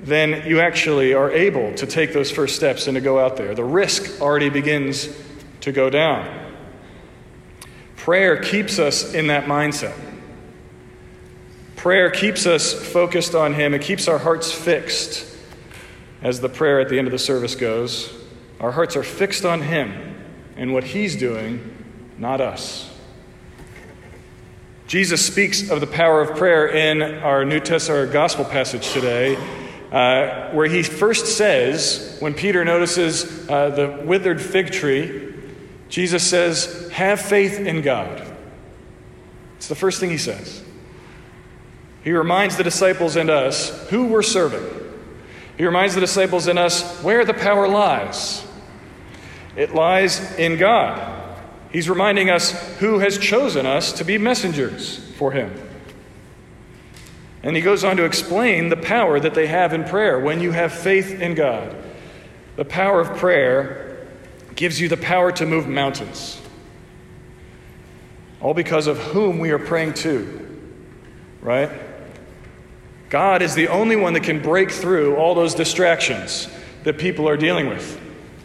then 0.00 0.46
you 0.46 0.60
actually 0.60 1.14
are 1.14 1.30
able 1.30 1.74
to 1.74 1.86
take 1.86 2.12
those 2.12 2.30
first 2.30 2.54
steps 2.54 2.86
and 2.86 2.94
to 2.94 3.00
go 3.00 3.18
out 3.18 3.36
there. 3.36 3.54
The 3.54 3.64
risk 3.64 4.20
already 4.20 4.50
begins 4.50 5.08
to 5.62 5.72
go 5.72 5.90
down. 5.90 6.52
Prayer 7.96 8.40
keeps 8.40 8.78
us 8.78 9.14
in 9.14 9.28
that 9.28 9.46
mindset. 9.46 9.96
Prayer 11.86 12.10
keeps 12.10 12.46
us 12.46 12.72
focused 12.72 13.36
on 13.36 13.54
Him, 13.54 13.72
it 13.72 13.80
keeps 13.80 14.08
our 14.08 14.18
hearts 14.18 14.50
fixed. 14.50 15.24
As 16.20 16.40
the 16.40 16.48
prayer 16.48 16.80
at 16.80 16.88
the 16.88 16.98
end 16.98 17.06
of 17.06 17.12
the 17.12 17.18
service 17.20 17.54
goes, 17.54 18.12
our 18.58 18.72
hearts 18.72 18.96
are 18.96 19.04
fixed 19.04 19.44
on 19.44 19.62
Him 19.62 20.16
and 20.56 20.72
what 20.72 20.82
He's 20.82 21.14
doing, 21.14 21.84
not 22.18 22.40
us. 22.40 22.92
Jesus 24.88 25.24
speaks 25.24 25.70
of 25.70 25.80
the 25.80 25.86
power 25.86 26.20
of 26.20 26.36
prayer 26.36 26.66
in 26.66 27.02
our 27.22 27.44
New 27.44 27.60
Testament 27.60 28.08
our 28.08 28.12
gospel 28.12 28.44
passage 28.44 28.90
today 28.90 29.36
uh, 29.92 30.50
where 30.50 30.66
he 30.66 30.82
first 30.82 31.36
says, 31.36 32.16
when 32.18 32.34
Peter 32.34 32.64
notices 32.64 33.48
uh, 33.48 33.70
the 33.70 34.02
withered 34.04 34.42
fig 34.42 34.72
tree, 34.72 35.32
Jesus 35.88 36.28
says, 36.28 36.90
Have 36.90 37.20
faith 37.20 37.60
in 37.60 37.80
God. 37.82 38.26
It's 39.58 39.68
the 39.68 39.76
first 39.76 40.00
thing 40.00 40.10
he 40.10 40.18
says. 40.18 40.64
He 42.06 42.12
reminds 42.12 42.56
the 42.56 42.62
disciples 42.62 43.16
and 43.16 43.28
us 43.28 43.88
who 43.88 44.06
we're 44.06 44.22
serving. 44.22 44.64
He 45.58 45.64
reminds 45.64 45.96
the 45.96 46.00
disciples 46.00 46.46
and 46.46 46.56
us 46.56 47.02
where 47.02 47.24
the 47.24 47.34
power 47.34 47.66
lies. 47.66 48.46
It 49.56 49.74
lies 49.74 50.20
in 50.36 50.56
God. 50.56 51.36
He's 51.72 51.88
reminding 51.90 52.30
us 52.30 52.52
who 52.76 53.00
has 53.00 53.18
chosen 53.18 53.66
us 53.66 53.92
to 53.94 54.04
be 54.04 54.18
messengers 54.18 54.98
for 55.16 55.32
him. 55.32 55.52
And 57.42 57.56
he 57.56 57.60
goes 57.60 57.82
on 57.82 57.96
to 57.96 58.04
explain 58.04 58.68
the 58.68 58.76
power 58.76 59.18
that 59.18 59.34
they 59.34 59.48
have 59.48 59.72
in 59.72 59.82
prayer 59.82 60.20
when 60.20 60.40
you 60.40 60.52
have 60.52 60.72
faith 60.72 61.20
in 61.20 61.34
God. 61.34 61.74
The 62.54 62.64
power 62.64 63.00
of 63.00 63.18
prayer 63.18 64.06
gives 64.54 64.80
you 64.80 64.88
the 64.88 64.96
power 64.96 65.32
to 65.32 65.44
move 65.44 65.66
mountains. 65.66 66.40
All 68.40 68.54
because 68.54 68.86
of 68.86 68.96
whom 68.96 69.40
we 69.40 69.50
are 69.50 69.58
praying 69.58 69.94
to, 69.94 70.70
right? 71.42 71.85
God 73.08 73.42
is 73.42 73.54
the 73.54 73.68
only 73.68 73.96
one 73.96 74.14
that 74.14 74.24
can 74.24 74.42
break 74.42 74.70
through 74.70 75.16
all 75.16 75.34
those 75.34 75.54
distractions 75.54 76.48
that 76.84 76.98
people 76.98 77.28
are 77.28 77.36
dealing 77.36 77.68
with. 77.68 78.00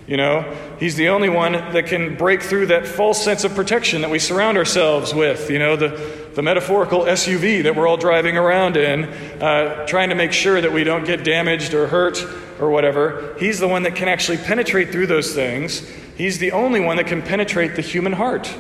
You 0.08 0.18
know, 0.18 0.58
He's 0.80 0.96
the 0.96 1.10
only 1.10 1.30
one 1.30 1.54
that 1.54 1.86
can 1.86 2.18
break 2.18 2.42
through 2.42 2.66
that 2.68 2.88
false 2.88 3.24
sense 3.24 3.44
of 3.44 3.54
protection 3.54 4.02
that 4.02 4.10
we 4.10 4.20
surround 4.20 4.58
ourselves 4.58 5.14
with. 5.14 5.50
You 5.50 5.60
know, 5.60 5.76
the, 5.76 5.90
the 6.34 6.42
metaphorical 6.42 7.02
SUV 7.02 7.64
that 7.64 7.76
we're 7.76 7.88
all 7.88 7.98
driving 7.98 8.36
around 8.36 8.78
in, 8.78 9.06
uh, 9.06 9.86
trying 9.86 10.10
to 10.10 10.16
make 10.16 10.34
sure 10.34 10.60
that 10.60 10.72
we 10.72 10.84
don't 10.84 11.06
get 11.06 11.24
damaged 11.24 11.74
or 11.74 11.88
hurt 11.88 12.24
or 12.60 12.72
whatever. 12.72 13.36
He's 13.40 13.60
the 13.60 13.68
one 13.68 13.84
that 13.84 13.96
can 13.96 14.08
actually 14.08 14.38
penetrate 14.38 14.92
through 14.92 15.08
those 15.08 15.36
things. 15.36 15.88
He's 16.16 16.40
the 16.40 16.52
only 16.52 16.80
one 16.80 16.98
that 16.98 17.08
can 17.08 17.22
penetrate 17.22 17.76
the 17.76 17.82
human 17.82 18.14
heart 18.14 18.54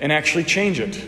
and 0.00 0.12
actually 0.12 0.44
change 0.44 0.80
it. 0.80 1.02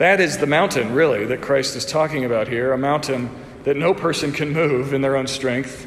That 0.00 0.20
is 0.20 0.38
the 0.38 0.46
mountain, 0.46 0.94
really, 0.94 1.26
that 1.26 1.42
Christ 1.42 1.76
is 1.76 1.84
talking 1.84 2.24
about 2.24 2.48
here 2.48 2.72
a 2.72 2.78
mountain 2.78 3.30
that 3.64 3.76
no 3.76 3.94
person 3.94 4.32
can 4.32 4.50
move 4.50 4.92
in 4.92 5.02
their 5.02 5.16
own 5.16 5.26
strength 5.26 5.86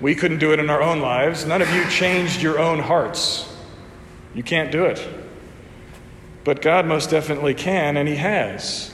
we 0.00 0.14
couldn't 0.14 0.38
do 0.38 0.52
it 0.52 0.60
in 0.60 0.68
our 0.68 0.82
own 0.82 1.00
lives. 1.00 1.46
None 1.46 1.62
of 1.62 1.74
you 1.74 1.88
changed 1.88 2.42
your 2.42 2.58
own 2.58 2.78
hearts. 2.78 3.50
You 4.34 4.42
can't 4.42 4.70
do 4.70 4.84
it. 4.84 5.02
But 6.42 6.60
God 6.60 6.84
most 6.84 7.08
definitely 7.08 7.54
can, 7.54 7.96
and 7.96 8.06
He 8.06 8.16
has. 8.16 8.92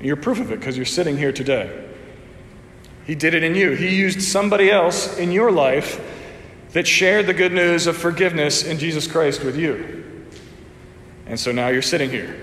You're 0.00 0.16
proof 0.16 0.40
of 0.40 0.50
it 0.50 0.58
because 0.58 0.76
you're 0.76 0.86
sitting 0.86 1.16
here 1.16 1.30
today. 1.30 1.88
He 3.06 3.14
did 3.14 3.34
it 3.34 3.44
in 3.44 3.54
you. 3.54 3.72
He 3.72 3.94
used 3.94 4.22
somebody 4.22 4.70
else 4.72 5.18
in 5.18 5.30
your 5.30 5.52
life 5.52 6.00
that 6.72 6.88
shared 6.88 7.26
the 7.26 7.34
good 7.34 7.52
news 7.52 7.86
of 7.86 7.96
forgiveness 7.96 8.64
in 8.64 8.78
Jesus 8.78 9.06
Christ 9.06 9.44
with 9.44 9.56
you. 9.56 10.26
And 11.26 11.38
so 11.38 11.52
now 11.52 11.68
you're 11.68 11.80
sitting 11.80 12.10
here. 12.10 12.36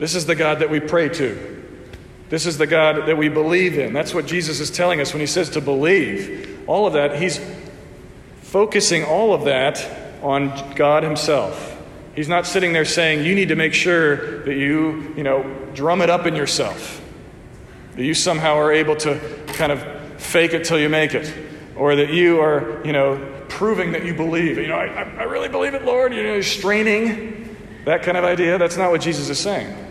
This 0.00 0.14
is 0.14 0.24
the 0.24 0.34
God 0.34 0.60
that 0.60 0.70
we 0.70 0.80
pray 0.80 1.10
to. 1.10 1.62
This 2.30 2.46
is 2.46 2.56
the 2.56 2.66
God 2.66 3.06
that 3.06 3.18
we 3.18 3.28
believe 3.28 3.78
in. 3.78 3.92
That's 3.92 4.14
what 4.14 4.24
Jesus 4.24 4.58
is 4.58 4.70
telling 4.70 4.98
us 4.98 5.12
when 5.12 5.20
he 5.20 5.26
says 5.26 5.50
to 5.50 5.60
believe. 5.60 6.64
All 6.66 6.86
of 6.86 6.94
that, 6.94 7.20
he's 7.20 7.38
focusing 8.40 9.04
all 9.04 9.34
of 9.34 9.44
that 9.44 9.86
on 10.22 10.74
God 10.74 11.02
himself. 11.02 11.76
He's 12.16 12.30
not 12.30 12.46
sitting 12.46 12.72
there 12.72 12.86
saying, 12.86 13.26
you 13.26 13.34
need 13.34 13.48
to 13.48 13.56
make 13.56 13.74
sure 13.74 14.42
that 14.44 14.54
you, 14.54 15.12
you 15.18 15.22
know, 15.22 15.42
drum 15.74 16.00
it 16.00 16.08
up 16.08 16.24
in 16.24 16.34
yourself. 16.34 17.02
That 17.96 18.04
you 18.04 18.14
somehow 18.14 18.54
are 18.54 18.72
able 18.72 18.96
to 18.96 19.20
kind 19.48 19.70
of 19.70 19.84
fake 20.18 20.54
it 20.54 20.64
till 20.64 20.78
you 20.78 20.88
make 20.88 21.12
it. 21.12 21.30
Or 21.76 21.94
that 21.96 22.08
you 22.08 22.40
are, 22.40 22.80
you 22.86 22.94
know, 22.94 23.44
proving 23.50 23.92
that 23.92 24.06
you 24.06 24.14
believe. 24.14 24.56
You 24.56 24.68
know, 24.68 24.76
I, 24.76 25.02
I 25.02 25.22
really 25.24 25.48
believe 25.48 25.74
it, 25.74 25.84
Lord. 25.84 26.14
You 26.14 26.22
know, 26.22 26.40
straining. 26.40 27.58
That 27.84 28.02
kind 28.02 28.16
of 28.16 28.24
idea. 28.24 28.56
That's 28.56 28.78
not 28.78 28.90
what 28.90 29.02
Jesus 29.02 29.28
is 29.28 29.38
saying. 29.38 29.88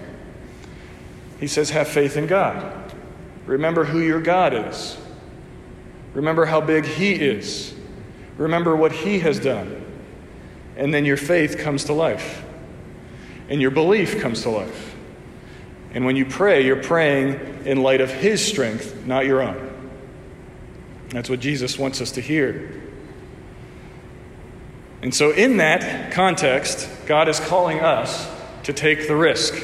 He 1.39 1.47
says, 1.47 1.69
have 1.69 1.87
faith 1.87 2.17
in 2.17 2.27
God. 2.27 2.93
Remember 3.45 3.85
who 3.85 3.99
your 3.99 4.21
God 4.21 4.53
is. 4.53 4.97
Remember 6.13 6.45
how 6.45 6.61
big 6.61 6.85
He 6.85 7.13
is. 7.13 7.73
Remember 8.37 8.75
what 8.75 8.91
He 8.91 9.19
has 9.19 9.39
done. 9.39 9.85
And 10.75 10.93
then 10.93 11.05
your 11.05 11.17
faith 11.17 11.57
comes 11.57 11.85
to 11.85 11.93
life. 11.93 12.43
And 13.49 13.61
your 13.61 13.71
belief 13.71 14.19
comes 14.19 14.43
to 14.43 14.49
life. 14.49 14.95
And 15.93 16.05
when 16.05 16.15
you 16.15 16.25
pray, 16.25 16.65
you're 16.65 16.83
praying 16.83 17.65
in 17.65 17.81
light 17.81 18.01
of 18.01 18.11
His 18.11 18.45
strength, 18.45 19.05
not 19.05 19.25
your 19.25 19.41
own. 19.41 19.69
That's 21.09 21.29
what 21.29 21.39
Jesus 21.39 21.79
wants 21.79 22.01
us 22.01 22.11
to 22.11 22.21
hear. 22.21 22.79
And 25.01 25.15
so, 25.15 25.31
in 25.31 25.57
that 25.57 26.11
context, 26.11 26.89
God 27.07 27.29
is 27.29 27.39
calling 27.39 27.79
us 27.79 28.29
to 28.63 28.73
take 28.73 29.07
the 29.07 29.15
risk, 29.15 29.55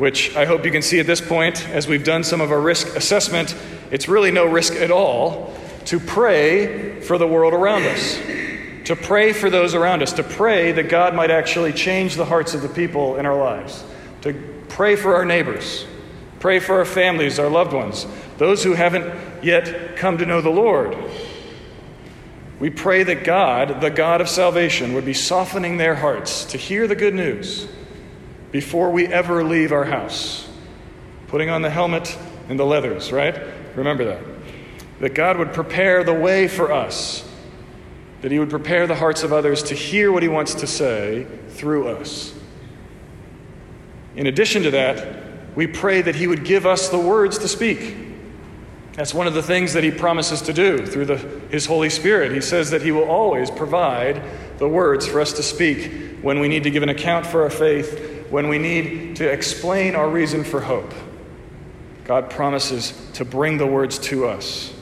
which 0.00 0.34
I 0.34 0.46
hope 0.46 0.64
you 0.64 0.70
can 0.70 0.80
see 0.80 0.98
at 0.98 1.06
this 1.06 1.20
point 1.20 1.68
as 1.68 1.86
we've 1.86 2.02
done 2.02 2.24
some 2.24 2.40
of 2.40 2.50
our 2.50 2.60
risk 2.60 2.96
assessment. 2.96 3.54
It's 3.90 4.08
really 4.08 4.30
no 4.30 4.46
risk 4.46 4.72
at 4.76 4.90
all 4.90 5.54
to 5.84 6.00
pray 6.00 7.02
for 7.02 7.18
the 7.18 7.26
world 7.26 7.52
around 7.52 7.82
us, 7.82 8.16
to 8.86 8.96
pray 8.96 9.34
for 9.34 9.50
those 9.50 9.74
around 9.74 10.02
us, 10.02 10.14
to 10.14 10.22
pray 10.22 10.72
that 10.72 10.88
God 10.88 11.14
might 11.14 11.30
actually 11.30 11.74
change 11.74 12.16
the 12.16 12.24
hearts 12.24 12.54
of 12.54 12.62
the 12.62 12.68
people 12.70 13.16
in 13.16 13.26
our 13.26 13.36
lives, 13.36 13.84
to 14.22 14.32
pray 14.70 14.96
for 14.96 15.16
our 15.16 15.26
neighbors, 15.26 15.84
pray 16.38 16.60
for 16.60 16.76
our 16.76 16.86
families, 16.86 17.38
our 17.38 17.50
loved 17.50 17.74
ones, 17.74 18.06
those 18.38 18.64
who 18.64 18.72
haven't 18.72 19.44
yet 19.44 19.98
come 19.98 20.16
to 20.16 20.24
know 20.24 20.40
the 20.40 20.48
Lord. 20.48 20.96
We 22.58 22.70
pray 22.70 23.02
that 23.02 23.22
God, 23.22 23.82
the 23.82 23.90
God 23.90 24.22
of 24.22 24.30
salvation, 24.30 24.94
would 24.94 25.04
be 25.04 25.12
softening 25.12 25.76
their 25.76 25.96
hearts 25.96 26.46
to 26.46 26.56
hear 26.56 26.86
the 26.86 26.96
good 26.96 27.14
news 27.14 27.68
before 28.52 28.90
we 28.90 29.06
ever 29.06 29.44
leave 29.44 29.72
our 29.72 29.84
house. 29.84 30.48
Putting 31.28 31.50
on 31.50 31.62
the 31.62 31.70
helmet 31.70 32.16
and 32.48 32.58
the 32.58 32.64
leathers, 32.64 33.12
right? 33.12 33.40
Remember 33.76 34.04
that. 34.04 34.22
That 35.00 35.14
God 35.14 35.38
would 35.38 35.52
prepare 35.52 36.04
the 36.04 36.14
way 36.14 36.48
for 36.48 36.72
us, 36.72 37.26
that 38.22 38.32
He 38.32 38.38
would 38.38 38.50
prepare 38.50 38.86
the 38.86 38.96
hearts 38.96 39.22
of 39.22 39.32
others 39.32 39.62
to 39.64 39.74
hear 39.74 40.12
what 40.12 40.22
He 40.22 40.28
wants 40.28 40.54
to 40.56 40.66
say 40.66 41.26
through 41.48 41.88
us. 41.88 42.34
In 44.16 44.26
addition 44.26 44.64
to 44.64 44.70
that, 44.72 45.56
we 45.56 45.66
pray 45.66 46.02
that 46.02 46.16
He 46.16 46.26
would 46.26 46.44
give 46.44 46.66
us 46.66 46.88
the 46.88 46.98
words 46.98 47.38
to 47.38 47.48
speak. 47.48 47.96
That's 48.94 49.14
one 49.14 49.26
of 49.26 49.34
the 49.34 49.42
things 49.42 49.72
that 49.74 49.84
He 49.84 49.90
promises 49.90 50.42
to 50.42 50.52
do 50.52 50.84
through 50.84 51.06
the, 51.06 51.16
His 51.50 51.66
Holy 51.66 51.88
Spirit. 51.88 52.32
He 52.32 52.40
says 52.40 52.70
that 52.70 52.82
He 52.82 52.90
will 52.92 53.08
always 53.08 53.50
provide 53.50 54.22
the 54.58 54.68
words 54.68 55.06
for 55.06 55.20
us 55.20 55.32
to 55.34 55.42
speak 55.42 56.18
when 56.20 56.40
we 56.40 56.48
need 56.48 56.64
to 56.64 56.70
give 56.70 56.82
an 56.82 56.88
account 56.88 57.24
for 57.24 57.42
our 57.42 57.50
faith, 57.50 58.09
when 58.30 58.48
we 58.48 58.58
need 58.58 59.16
to 59.16 59.28
explain 59.28 59.94
our 59.94 60.08
reason 60.08 60.44
for 60.44 60.60
hope. 60.60 60.94
God 62.04 62.30
promises 62.30 62.92
to 63.14 63.24
bring 63.24 63.58
the 63.58 63.66
words 63.66 63.98
to 63.98 64.26
us. 64.26 64.72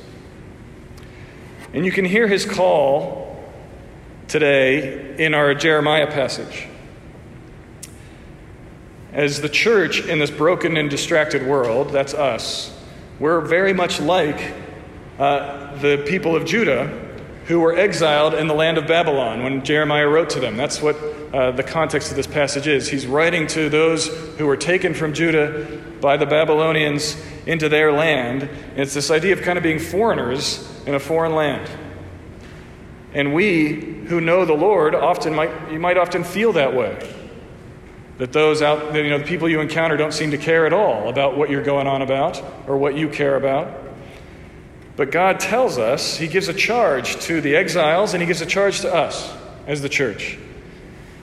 And 1.72 1.84
you 1.84 1.92
can 1.92 2.04
hear 2.04 2.26
his 2.26 2.44
call 2.46 3.42
today 4.28 5.16
in 5.18 5.34
our 5.34 5.54
Jeremiah 5.54 6.06
passage. 6.06 6.66
As 9.12 9.40
the 9.40 9.48
church 9.48 10.04
in 10.06 10.18
this 10.18 10.30
broken 10.30 10.76
and 10.76 10.90
distracted 10.90 11.46
world, 11.46 11.90
that's 11.90 12.14
us, 12.14 12.74
we're 13.18 13.40
very 13.40 13.72
much 13.72 14.00
like 14.00 14.54
uh, 15.18 15.74
the 15.76 16.04
people 16.06 16.36
of 16.36 16.44
Judah 16.44 17.07
who 17.48 17.60
were 17.60 17.74
exiled 17.74 18.34
in 18.34 18.46
the 18.46 18.54
land 18.54 18.76
of 18.76 18.86
Babylon 18.86 19.42
when 19.42 19.64
Jeremiah 19.64 20.06
wrote 20.06 20.28
to 20.30 20.40
them. 20.40 20.58
That's 20.58 20.82
what 20.82 20.96
uh, 21.32 21.50
the 21.52 21.62
context 21.62 22.10
of 22.10 22.16
this 22.16 22.26
passage 22.26 22.66
is. 22.66 22.88
He's 22.88 23.06
writing 23.06 23.46
to 23.48 23.70
those 23.70 24.06
who 24.36 24.46
were 24.46 24.56
taken 24.58 24.92
from 24.92 25.14
Judah 25.14 25.80
by 25.98 26.18
the 26.18 26.26
Babylonians 26.26 27.16
into 27.46 27.70
their 27.70 27.90
land. 27.90 28.42
And 28.42 28.78
it's 28.78 28.92
this 28.92 29.10
idea 29.10 29.32
of 29.32 29.40
kind 29.40 29.56
of 29.56 29.64
being 29.64 29.78
foreigners 29.78 30.70
in 30.84 30.94
a 30.94 31.00
foreign 31.00 31.34
land. 31.34 31.70
And 33.14 33.32
we 33.32 34.04
who 34.08 34.20
know 34.20 34.44
the 34.44 34.52
Lord 34.52 34.94
often 34.94 35.34
might, 35.34 35.72
you 35.72 35.80
might 35.80 35.96
often 35.96 36.24
feel 36.24 36.52
that 36.52 36.74
way. 36.74 37.14
That 38.18 38.34
those 38.34 38.61
out, 38.61 38.94
you 38.94 39.08
know, 39.08 39.18
the 39.18 39.24
people 39.24 39.48
you 39.48 39.61
encounter 39.61 39.96
don't 39.96 40.12
seem 40.12 40.32
to 40.32 40.38
care 40.38 40.66
at 40.66 40.74
all 40.74 41.08
about 41.08 41.38
what 41.38 41.48
you're 41.48 41.62
going 41.62 41.87
on 41.87 42.02
about 42.02 42.42
or 42.66 42.76
what 42.76 42.94
you 42.94 43.08
care 43.08 43.37
about. 43.37 43.88
But 44.98 45.12
God 45.12 45.38
tells 45.38 45.78
us, 45.78 46.16
He 46.16 46.26
gives 46.26 46.48
a 46.48 46.52
charge 46.52 47.20
to 47.20 47.40
the 47.40 47.54
exiles 47.54 48.14
and 48.14 48.20
He 48.20 48.26
gives 48.26 48.40
a 48.40 48.46
charge 48.46 48.80
to 48.80 48.92
us 48.92 49.32
as 49.64 49.80
the 49.80 49.88
church. 49.88 50.37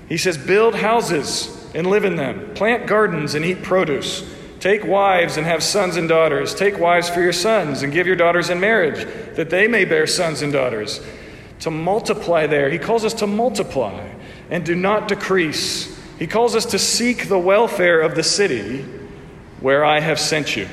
He 0.08 0.16
says, 0.16 0.38
Build 0.38 0.76
houses 0.76 1.70
and 1.76 1.86
live 1.86 2.06
in 2.06 2.16
them, 2.16 2.54
plant 2.54 2.88
gardens 2.88 3.36
and 3.36 3.44
eat 3.44 3.64
produce. 3.64 4.24
Take 4.62 4.86
wives 4.86 5.36
and 5.36 5.46
have 5.46 5.62
sons 5.62 5.98
and 5.98 6.08
daughters. 6.08 6.56
Take 6.56 6.80
wives 6.80 7.10
for 7.10 7.20
your 7.22 7.34
sons 7.34 7.84
and 7.84 7.92
give 7.92 8.08
your 8.08 8.16
daughters 8.16 8.50
in 8.50 8.62
marriage, 8.62 9.06
that 9.36 9.50
they 9.50 9.68
may 9.68 9.84
bear 9.84 10.08
sons 10.08 10.42
and 10.42 10.54
daughters. 10.54 11.02
To 11.60 11.70
multiply 11.70 12.48
there, 12.48 12.70
he 12.70 12.80
calls 12.80 13.04
us 13.04 13.14
to 13.16 13.28
multiply 13.28 14.10
and 14.50 14.66
do 14.66 14.74
not 14.74 15.10
decrease. 15.10 16.00
He 16.18 16.28
calls 16.28 16.56
us 16.56 16.66
to 16.68 16.80
seek 16.80 17.28
the 17.28 17.38
welfare 17.38 18.00
of 18.00 18.16
the 18.16 18.24
city 18.24 18.84
where 19.60 19.84
I 19.84 20.00
have 20.00 20.18
sent 20.18 20.56
you. 20.56 20.70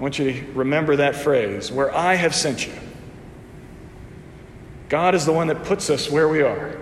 I 0.00 0.02
want 0.02 0.18
you 0.18 0.32
to 0.32 0.52
remember 0.52 0.96
that 0.96 1.14
phrase 1.14 1.70
where 1.70 1.94
I 1.94 2.14
have 2.14 2.34
sent 2.34 2.66
you. 2.66 2.72
God 4.88 5.14
is 5.14 5.26
the 5.26 5.32
one 5.32 5.48
that 5.48 5.62
puts 5.64 5.90
us 5.90 6.10
where 6.10 6.26
we 6.26 6.40
are. 6.40 6.74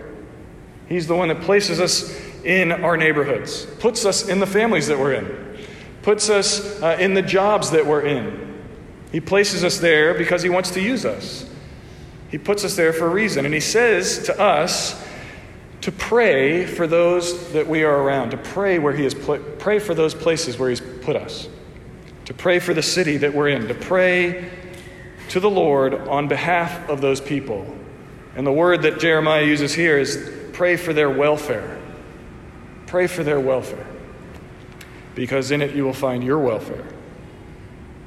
He's 0.88 1.08
the 1.08 1.16
one 1.16 1.26
that 1.26 1.40
places 1.40 1.80
us 1.80 2.16
in 2.44 2.70
our 2.70 2.96
neighborhoods, 2.96 3.66
puts 3.80 4.04
us 4.04 4.28
in 4.28 4.38
the 4.38 4.46
families 4.46 4.86
that 4.86 5.00
we're 5.00 5.14
in, 5.14 5.58
puts 6.02 6.30
us 6.30 6.80
uh, 6.80 6.96
in 7.00 7.14
the 7.14 7.20
jobs 7.20 7.72
that 7.72 7.84
we're 7.84 8.02
in. 8.02 8.62
He 9.10 9.18
places 9.18 9.64
us 9.64 9.78
there 9.78 10.14
because 10.14 10.44
He 10.44 10.48
wants 10.48 10.70
to 10.70 10.80
use 10.80 11.04
us. 11.04 11.44
He 12.30 12.38
puts 12.38 12.64
us 12.64 12.76
there 12.76 12.92
for 12.92 13.06
a 13.06 13.10
reason. 13.10 13.44
And 13.44 13.52
He 13.52 13.58
says 13.58 14.22
to 14.26 14.40
us 14.40 15.04
to 15.80 15.90
pray 15.90 16.66
for 16.66 16.86
those 16.86 17.52
that 17.52 17.66
we 17.66 17.82
are 17.82 18.00
around, 18.00 18.30
to 18.30 18.36
pray 18.36 18.78
where 18.78 18.92
He 18.92 19.02
has 19.02 19.12
put, 19.12 19.58
pray 19.58 19.80
for 19.80 19.92
those 19.92 20.14
places 20.14 20.56
where 20.56 20.70
He's 20.70 20.80
put 20.80 21.16
us 21.16 21.48
to 22.28 22.34
pray 22.34 22.58
for 22.58 22.74
the 22.74 22.82
city 22.82 23.16
that 23.16 23.32
we're 23.32 23.48
in, 23.48 23.68
to 23.68 23.74
pray 23.74 24.50
to 25.30 25.40
the 25.40 25.48
Lord 25.48 25.94
on 25.94 26.28
behalf 26.28 26.86
of 26.90 27.00
those 27.00 27.22
people. 27.22 27.74
And 28.36 28.46
the 28.46 28.52
word 28.52 28.82
that 28.82 29.00
Jeremiah 29.00 29.44
uses 29.44 29.72
here 29.72 29.96
is 29.96 30.30
pray 30.52 30.76
for 30.76 30.92
their 30.92 31.08
welfare. 31.08 31.80
Pray 32.86 33.06
for 33.06 33.24
their 33.24 33.40
welfare. 33.40 33.86
Because 35.14 35.50
in 35.52 35.62
it 35.62 35.74
you 35.74 35.86
will 35.86 35.94
find 35.94 36.22
your 36.22 36.38
welfare. 36.38 36.84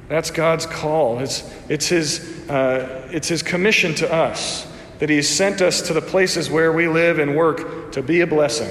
That's 0.06 0.30
God's 0.30 0.66
call. 0.66 1.18
It's, 1.18 1.52
it's, 1.68 1.88
his, 1.88 2.48
uh, 2.48 3.08
it's 3.10 3.26
His 3.26 3.42
commission 3.42 3.92
to 3.96 4.12
us 4.12 4.72
that 5.00 5.10
He's 5.10 5.28
sent 5.28 5.60
us 5.60 5.82
to 5.88 5.92
the 5.92 6.00
places 6.00 6.48
where 6.48 6.70
we 6.70 6.86
live 6.86 7.18
and 7.18 7.34
work 7.34 7.90
to 7.90 8.02
be 8.02 8.20
a 8.20 8.26
blessing, 8.28 8.70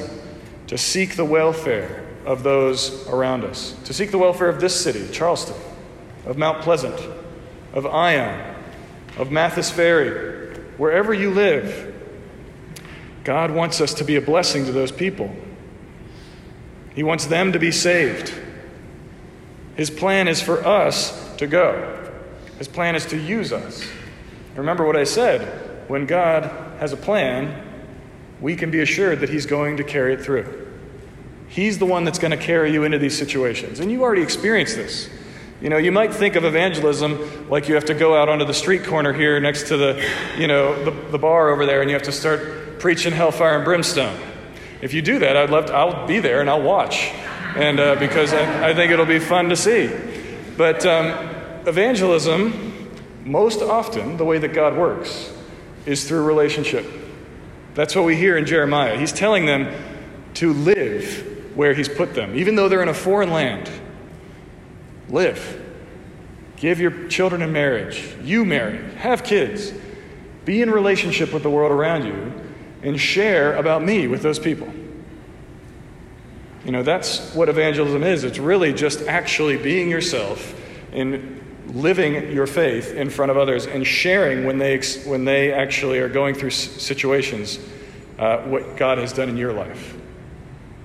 to 0.68 0.78
seek 0.78 1.18
the 1.18 1.26
welfare 1.26 2.08
of 2.26 2.44
those 2.44 3.08
around 3.08 3.44
us, 3.44 3.76
to 3.86 3.94
seek 3.94 4.12
the 4.12 4.18
welfare 4.18 4.50
of 4.50 4.62
this 4.62 4.80
city, 4.80 5.08
Charleston, 5.12 5.56
of 6.26 6.38
Mount 6.38 6.62
Pleasant, 6.62 7.00
of 7.74 7.86
Ion, 7.86 8.56
of 9.18 9.32
Mathis 9.32 9.72
Ferry, 9.72 10.56
wherever 10.78 11.14
you 11.14 11.32
live. 11.32 11.88
God 13.24 13.52
wants 13.52 13.82
us 13.82 13.94
to 13.96 14.04
be 14.04 14.16
a 14.16 14.22
blessing 14.22 14.66
to 14.66 14.72
those 14.72 14.92
people. 14.92 15.34
He 16.96 17.04
wants 17.04 17.26
them 17.26 17.54
to 17.54 17.60
be 17.60 17.72
saved. 17.72 18.34
His 19.76 19.90
plan 19.90 20.28
is 20.28 20.42
for 20.42 20.66
us 20.66 21.36
to 21.38 21.48
go. 21.48 22.12
His 22.58 22.68
plan 22.68 22.96
is 22.96 23.06
to 23.08 23.18
use 23.18 23.54
us. 23.54 23.88
Remember 24.56 24.86
what 24.86 24.96
I 24.96 25.06
said 25.06 25.88
when 25.88 26.06
God 26.06 26.44
has 26.80 26.94
a 26.94 26.98
plan, 26.98 27.68
we 28.40 28.56
can 28.56 28.72
be 28.72 28.82
assured 28.82 29.20
that 29.20 29.30
He's 29.30 29.46
going 29.46 29.78
to 29.78 29.84
carry 29.84 30.14
it 30.14 30.22
through. 30.22 30.71
He's 31.52 31.80
the 31.80 31.86
one 31.86 32.06
that's 32.06 32.18
going 32.18 32.32
to 32.32 32.38
carry 32.38 32.72
you 32.72 32.86
into 32.86 32.98
these 32.98 33.18
situations. 33.18 33.82
And 33.82 33.92
you 33.92 34.04
already 34.04 34.22
experienced 34.22 34.78
this. 34.78 35.10
You 35.60 35.68
know, 35.70 35.76
you 35.76 35.92
might 35.92 36.14
think 36.14 36.38
of 36.38 36.46
evangelism 36.46 37.50
like 37.50 37.68
you 37.68 37.76
have 37.76 37.84
to 37.86 37.94
go 37.94 38.16
out 38.16 38.30
onto 38.30 38.46
the 38.46 38.54
street 38.54 38.86
corner 38.86 39.12
here 39.12 39.38
next 39.42 39.68
to 39.68 39.76
the, 39.76 40.10
you 40.38 40.48
know, 40.48 40.82
the, 40.86 40.92
the 41.10 41.20
bar 41.20 41.50
over 41.50 41.66
there 41.66 41.82
and 41.82 41.90
you 41.90 41.94
have 41.94 42.04
to 42.04 42.12
start 42.14 42.80
preaching 42.80 43.12
hellfire 43.12 43.58
and 43.58 43.66
brimstone. 43.66 44.18
If 44.82 44.94
you 44.94 45.02
do 45.02 45.20
that, 45.20 45.36
I'd 45.36 45.50
love 45.50 45.66
to, 45.66 45.74
I'll 45.74 46.08
be 46.08 46.22
there 46.22 46.40
and 46.40 46.50
I'll 46.50 46.62
watch. 46.62 47.12
And 47.58 47.82
uh, 47.82 47.96
because 47.96 48.32
I, 48.32 48.70
I, 48.70 48.74
think 48.74 48.94
it'll 48.94 49.06
be 49.06 49.20
fun 49.20 49.50
to 49.50 49.58
see. 49.58 49.94
But 50.56 50.86
um, 50.86 51.30
evangelism, 51.68 52.96
most 53.26 53.62
often, 53.62 54.16
the 54.16 54.24
way 54.24 54.38
that 54.38 54.54
God 54.54 54.78
works 54.78 55.34
is 55.86 56.08
through 56.08 56.24
relationship. 56.24 56.86
That's 57.74 57.94
what 57.94 58.06
we 58.06 58.16
hear 58.16 58.38
in 58.38 58.46
Jeremiah. 58.46 58.98
He's 58.98 59.12
telling 59.12 59.46
them 59.46 59.70
to 60.36 60.54
live 60.54 61.28
where 61.56 61.74
He's 61.74 61.90
put 61.90 62.14
them, 62.14 62.36
even 62.36 62.56
though 62.56 62.70
they're 62.70 62.84
in 62.84 62.90
a 62.90 62.94
foreign 62.94 63.32
land. 63.32 63.70
Live. 65.10 65.62
Give 66.56 66.80
your 66.80 67.08
children 67.08 67.42
in 67.42 67.52
marriage. 67.52 68.16
You 68.24 68.46
marry. 68.46 68.78
Have 68.96 69.24
kids. 69.24 69.74
Be 70.46 70.62
in 70.62 70.70
relationship 70.70 71.34
with 71.34 71.44
the 71.44 71.50
world 71.50 71.72
around 71.72 72.06
you 72.06 72.34
and 72.84 73.00
share 73.00 73.56
about 73.56 73.84
me 73.84 74.08
with 74.08 74.22
those 74.22 74.40
people. 74.40 74.72
You 76.66 76.72
know, 76.72 76.84
that's 76.84 77.34
what 77.34 77.50
evangelism 77.50 78.04
is. 78.04 78.24
It's 78.24 78.38
really 78.38 78.74
just 78.74 79.08
actually 79.08 79.58
being 79.58 79.90
yourself 79.90 80.54
and 80.92 81.40
living 81.74 82.32
your 82.32 82.48
faith 82.48 82.94
in 82.94 83.10
front 83.10 83.32
of 83.32 83.38
others 83.38 83.66
and 83.66 83.86
sharing 83.86 84.46
when 84.46 84.58
they, 84.58 84.80
when 85.06 85.26
they 85.26 85.52
actually 85.52 86.00
are 86.00 86.10
going 86.10 86.36
through 86.36 86.52
situations 86.52 87.60
uh, 88.20 88.38
what 88.42 88.78
God 88.78 88.98
has 88.98 89.14
done 89.14 89.30
in 89.30 89.38
your 89.38 89.54
life. 89.54 89.98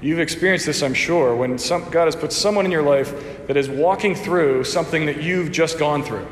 You've 0.07 0.21
experienced 0.21 0.67
this, 0.67 0.85
I'm 0.85 0.95
sure, 0.95 1.35
when 1.35 1.59
some, 1.59 1.91
God 1.91 2.05
has 2.05 2.15
put 2.15 2.33
someone 2.33 2.65
in 2.65 2.71
your 2.71 2.85
life 2.85 3.13
that 3.49 3.57
is 3.57 3.69
walking 3.69 4.15
through 4.15 4.63
something 4.63 5.07
that 5.07 5.21
you've 5.21 5.51
just 5.51 5.81
gone 5.81 6.05
through, 6.05 6.29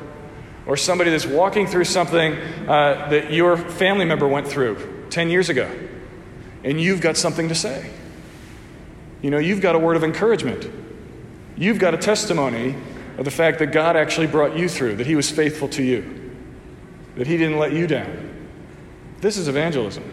or 0.64 0.76
somebody 0.76 1.10
that's 1.10 1.26
walking 1.26 1.66
through 1.66 1.86
something 1.86 2.34
uh, 2.68 3.08
that 3.10 3.32
your 3.32 3.56
family 3.56 4.04
member 4.04 4.28
went 4.28 4.46
through 4.46 5.08
10 5.10 5.28
years 5.28 5.48
ago, 5.48 5.68
and 6.62 6.80
you've 6.80 7.00
got 7.00 7.16
something 7.16 7.48
to 7.48 7.54
say. 7.56 7.90
You 9.22 9.32
know, 9.32 9.38
you've 9.38 9.60
got 9.60 9.74
a 9.74 9.78
word 9.80 9.96
of 9.96 10.04
encouragement. 10.04 10.70
You've 11.56 11.80
got 11.80 11.94
a 11.94 11.98
testimony 11.98 12.76
of 13.18 13.24
the 13.24 13.32
fact 13.32 13.58
that 13.58 13.72
God 13.72 13.96
actually 13.96 14.28
brought 14.28 14.56
you 14.56 14.68
through, 14.68 14.94
that 14.98 15.08
He 15.08 15.16
was 15.16 15.32
faithful 15.32 15.66
to 15.70 15.82
you, 15.82 16.36
that 17.16 17.26
He 17.26 17.36
didn't 17.36 17.58
let 17.58 17.72
you 17.72 17.88
down. 17.88 18.46
This 19.20 19.36
is 19.36 19.48
evangelism. 19.48 20.04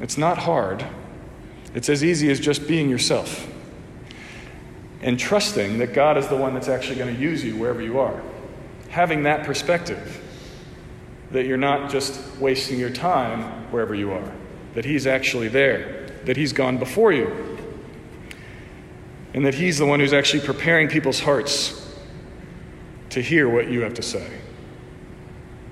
It's 0.00 0.18
not 0.18 0.38
hard, 0.38 0.84
it's 1.74 1.88
as 1.88 2.02
easy 2.02 2.30
as 2.30 2.40
just 2.40 2.66
being 2.66 2.88
yourself 2.88 3.48
and 5.02 5.18
trusting 5.18 5.78
that 5.78 5.94
God 5.94 6.18
is 6.18 6.28
the 6.28 6.36
one 6.36 6.54
that's 6.54 6.68
actually 6.68 6.96
going 6.96 7.14
to 7.14 7.20
use 7.20 7.42
you 7.44 7.56
wherever 7.56 7.80
you 7.80 7.98
are. 7.98 8.20
Having 8.90 9.22
that 9.22 9.46
perspective 9.46 10.20
that 11.30 11.46
you're 11.46 11.56
not 11.56 11.90
just 11.90 12.20
wasting 12.38 12.78
your 12.78 12.90
time 12.90 13.42
wherever 13.70 13.94
you 13.94 14.12
are, 14.12 14.32
that 14.74 14.84
He's 14.84 15.06
actually 15.06 15.48
there, 15.48 16.08
that 16.24 16.36
He's 16.36 16.52
gone 16.52 16.76
before 16.76 17.12
you, 17.12 17.56
and 19.32 19.46
that 19.46 19.54
He's 19.54 19.78
the 19.78 19.86
one 19.86 20.00
who's 20.00 20.12
actually 20.12 20.44
preparing 20.44 20.88
people's 20.88 21.20
hearts 21.20 21.94
to 23.10 23.22
hear 23.22 23.48
what 23.48 23.70
you 23.70 23.80
have 23.82 23.94
to 23.94 24.02
say. 24.02 24.28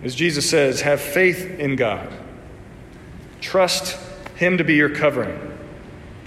As 0.03 0.15
Jesus 0.15 0.49
says, 0.49 0.81
have 0.83 1.01
faith 1.01 1.59
in 1.59 1.75
God. 1.75 2.13
Trust 3.41 3.99
Him 4.37 4.59
to 4.59 4.65
be 4.65 4.75
your 4.75 4.91
covering. 4.91 5.58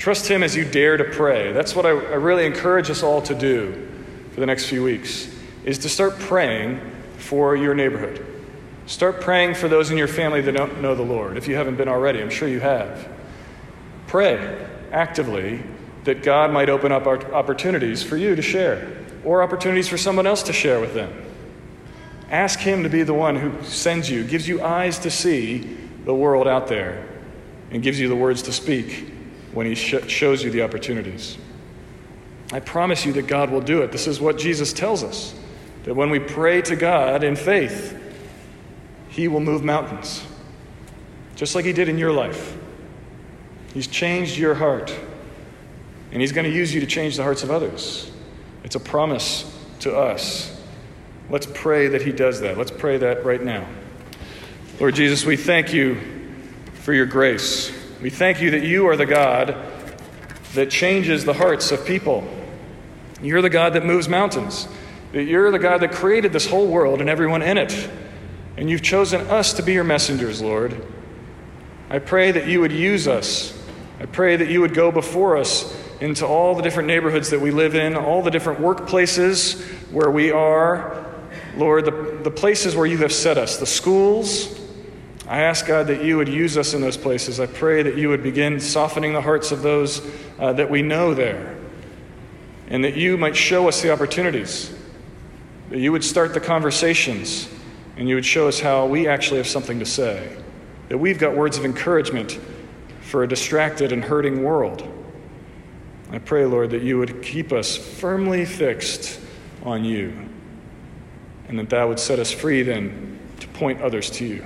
Trust 0.01 0.27
Him 0.27 0.41
as 0.41 0.55
you 0.55 0.65
dare 0.65 0.97
to 0.97 1.03
pray. 1.03 1.51
That's 1.51 1.75
what 1.75 1.85
I, 1.85 1.89
I 1.89 2.15
really 2.15 2.47
encourage 2.47 2.89
us 2.89 3.03
all 3.03 3.21
to 3.21 3.35
do 3.35 3.87
for 4.31 4.39
the 4.39 4.47
next 4.47 4.65
few 4.65 4.83
weeks, 4.83 5.31
is 5.63 5.77
to 5.77 5.89
start 5.89 6.17
praying 6.17 6.81
for 7.19 7.55
your 7.55 7.75
neighborhood. 7.75 8.25
Start 8.87 9.21
praying 9.21 9.53
for 9.53 9.67
those 9.67 9.91
in 9.91 9.97
your 9.97 10.07
family 10.07 10.41
that 10.41 10.53
don't 10.53 10.81
know 10.81 10.95
the 10.95 11.03
Lord, 11.03 11.37
if 11.37 11.47
you 11.47 11.53
haven't 11.53 11.75
been 11.75 11.87
already. 11.87 12.19
I'm 12.19 12.31
sure 12.31 12.47
you 12.47 12.59
have. 12.59 13.07
Pray 14.07 14.67
actively 14.91 15.61
that 16.05 16.23
God 16.23 16.51
might 16.51 16.67
open 16.67 16.91
up 16.91 17.05
opportunities 17.05 18.01
for 18.01 18.17
you 18.17 18.35
to 18.35 18.41
share 18.41 19.05
or 19.23 19.43
opportunities 19.43 19.87
for 19.87 19.99
someone 19.99 20.25
else 20.25 20.41
to 20.41 20.51
share 20.51 20.79
with 20.79 20.95
them. 20.95 21.13
Ask 22.31 22.57
Him 22.57 22.81
to 22.81 22.89
be 22.89 23.03
the 23.03 23.13
one 23.13 23.35
who 23.35 23.63
sends 23.63 24.09
you, 24.09 24.23
gives 24.23 24.47
you 24.47 24.63
eyes 24.63 24.97
to 24.97 25.11
see 25.11 25.77
the 26.05 26.15
world 26.15 26.47
out 26.47 26.65
there, 26.65 27.07
and 27.69 27.83
gives 27.83 27.99
you 27.99 28.09
the 28.09 28.15
words 28.15 28.41
to 28.41 28.51
speak 28.51 29.20
when 29.53 29.65
He 29.65 29.75
sh- 29.75 30.07
shows 30.07 30.43
you 30.43 30.51
the 30.51 30.61
opportunities. 30.61 31.37
I 32.51 32.59
promise 32.59 33.05
you 33.05 33.13
that 33.13 33.27
God 33.27 33.49
will 33.49 33.61
do 33.61 33.81
it. 33.81 33.91
This 33.91 34.07
is 34.07 34.19
what 34.19 34.37
Jesus 34.37 34.73
tells 34.73 35.03
us 35.03 35.33
that 35.83 35.95
when 35.95 36.09
we 36.09 36.19
pray 36.19 36.61
to 36.61 36.75
God 36.75 37.23
in 37.23 37.35
faith, 37.35 37.97
He 39.09 39.27
will 39.27 39.39
move 39.39 39.63
mountains, 39.63 40.23
just 41.35 41.55
like 41.55 41.65
He 41.65 41.73
did 41.73 41.89
in 41.89 41.97
your 41.97 42.11
life. 42.11 42.57
He's 43.73 43.87
changed 43.87 44.37
your 44.37 44.53
heart, 44.53 44.93
and 46.11 46.21
He's 46.21 46.31
going 46.31 46.49
to 46.49 46.55
use 46.55 46.73
you 46.73 46.81
to 46.81 46.87
change 46.87 47.17
the 47.17 47.23
hearts 47.23 47.43
of 47.43 47.51
others. 47.51 48.11
It's 48.63 48.75
a 48.75 48.79
promise 48.79 49.51
to 49.79 49.95
us. 49.95 50.61
Let's 51.29 51.47
pray 51.47 51.87
that 51.87 52.01
He 52.01 52.11
does 52.11 52.41
that. 52.41 52.57
Let's 52.57 52.71
pray 52.71 52.97
that 52.97 53.23
right 53.25 53.41
now. 53.41 53.65
Lord 54.79 54.95
Jesus, 54.95 55.25
we 55.25 55.37
thank 55.37 55.73
you 55.73 55.97
for 56.73 56.93
your 56.93 57.05
grace. 57.05 57.71
We 58.01 58.09
thank 58.09 58.41
you 58.41 58.51
that 58.51 58.63
you 58.63 58.87
are 58.89 58.97
the 58.97 59.05
God 59.05 59.55
that 60.55 60.71
changes 60.71 61.23
the 61.23 61.33
hearts 61.33 61.71
of 61.71 61.85
people. 61.85 62.27
You're 63.21 63.43
the 63.43 63.49
God 63.49 63.73
that 63.73 63.85
moves 63.85 64.09
mountains. 64.09 64.67
That 65.11 65.25
you're 65.25 65.51
the 65.51 65.59
God 65.59 65.81
that 65.81 65.91
created 65.91 66.33
this 66.33 66.47
whole 66.47 66.67
world 66.67 66.99
and 66.99 67.09
everyone 67.09 67.43
in 67.43 67.59
it. 67.59 67.89
And 68.57 68.69
you've 68.71 68.81
chosen 68.81 69.21
us 69.27 69.53
to 69.53 69.63
be 69.63 69.73
your 69.73 69.83
messengers, 69.83 70.41
Lord. 70.41 70.83
I 71.91 71.99
pray 71.99 72.31
that 72.31 72.47
you 72.47 72.61
would 72.61 72.71
use 72.71 73.07
us. 73.07 73.55
I 73.99 74.07
pray 74.07 74.35
that 74.35 74.49
you 74.49 74.61
would 74.61 74.73
go 74.73 74.91
before 74.91 75.37
us 75.37 75.77
into 75.99 76.25
all 76.25 76.55
the 76.55 76.63
different 76.63 76.87
neighborhoods 76.87 77.29
that 77.29 77.39
we 77.39 77.51
live 77.51 77.75
in, 77.75 77.95
all 77.95 78.23
the 78.23 78.31
different 78.31 78.61
workplaces 78.61 79.61
where 79.91 80.09
we 80.09 80.31
are. 80.31 81.05
Lord, 81.55 81.85
the, 81.85 82.19
the 82.23 82.31
places 82.31 82.75
where 82.75 82.87
you 82.87 82.97
have 82.99 83.13
set 83.13 83.37
us, 83.37 83.57
the 83.57 83.67
schools. 83.67 84.59
I 85.31 85.43
ask, 85.43 85.65
God, 85.65 85.87
that 85.87 86.03
you 86.03 86.17
would 86.17 86.27
use 86.27 86.57
us 86.57 86.73
in 86.73 86.81
those 86.81 86.97
places. 86.97 87.39
I 87.39 87.45
pray 87.45 87.83
that 87.83 87.95
you 87.95 88.09
would 88.09 88.21
begin 88.21 88.59
softening 88.59 89.13
the 89.13 89.21
hearts 89.21 89.53
of 89.53 89.61
those 89.61 90.05
uh, 90.37 90.51
that 90.51 90.69
we 90.69 90.81
know 90.81 91.13
there, 91.13 91.55
and 92.67 92.83
that 92.83 92.97
you 92.97 93.17
might 93.17 93.37
show 93.37 93.69
us 93.69 93.81
the 93.81 93.93
opportunities, 93.93 94.75
that 95.69 95.79
you 95.79 95.93
would 95.93 96.03
start 96.03 96.33
the 96.33 96.41
conversations, 96.41 97.47
and 97.95 98.09
you 98.09 98.15
would 98.15 98.25
show 98.25 98.49
us 98.49 98.59
how 98.59 98.85
we 98.85 99.07
actually 99.07 99.37
have 99.37 99.47
something 99.47 99.79
to 99.79 99.85
say, 99.85 100.35
that 100.89 100.97
we've 100.97 101.17
got 101.17 101.33
words 101.33 101.57
of 101.57 101.63
encouragement 101.63 102.37
for 102.99 103.23
a 103.23 103.27
distracted 103.27 103.93
and 103.93 104.03
hurting 104.03 104.43
world. 104.43 104.85
I 106.11 106.19
pray, 106.19 106.45
Lord, 106.45 106.71
that 106.71 106.81
you 106.81 106.97
would 106.97 107.23
keep 107.23 107.53
us 107.53 107.77
firmly 107.77 108.43
fixed 108.43 109.21
on 109.63 109.85
you, 109.85 110.27
and 111.47 111.57
that 111.57 111.69
that 111.69 111.87
would 111.87 112.01
set 112.01 112.19
us 112.19 112.33
free 112.33 112.63
then 112.63 113.17
to 113.39 113.47
point 113.47 113.81
others 113.81 114.09
to 114.09 114.25
you. 114.25 114.45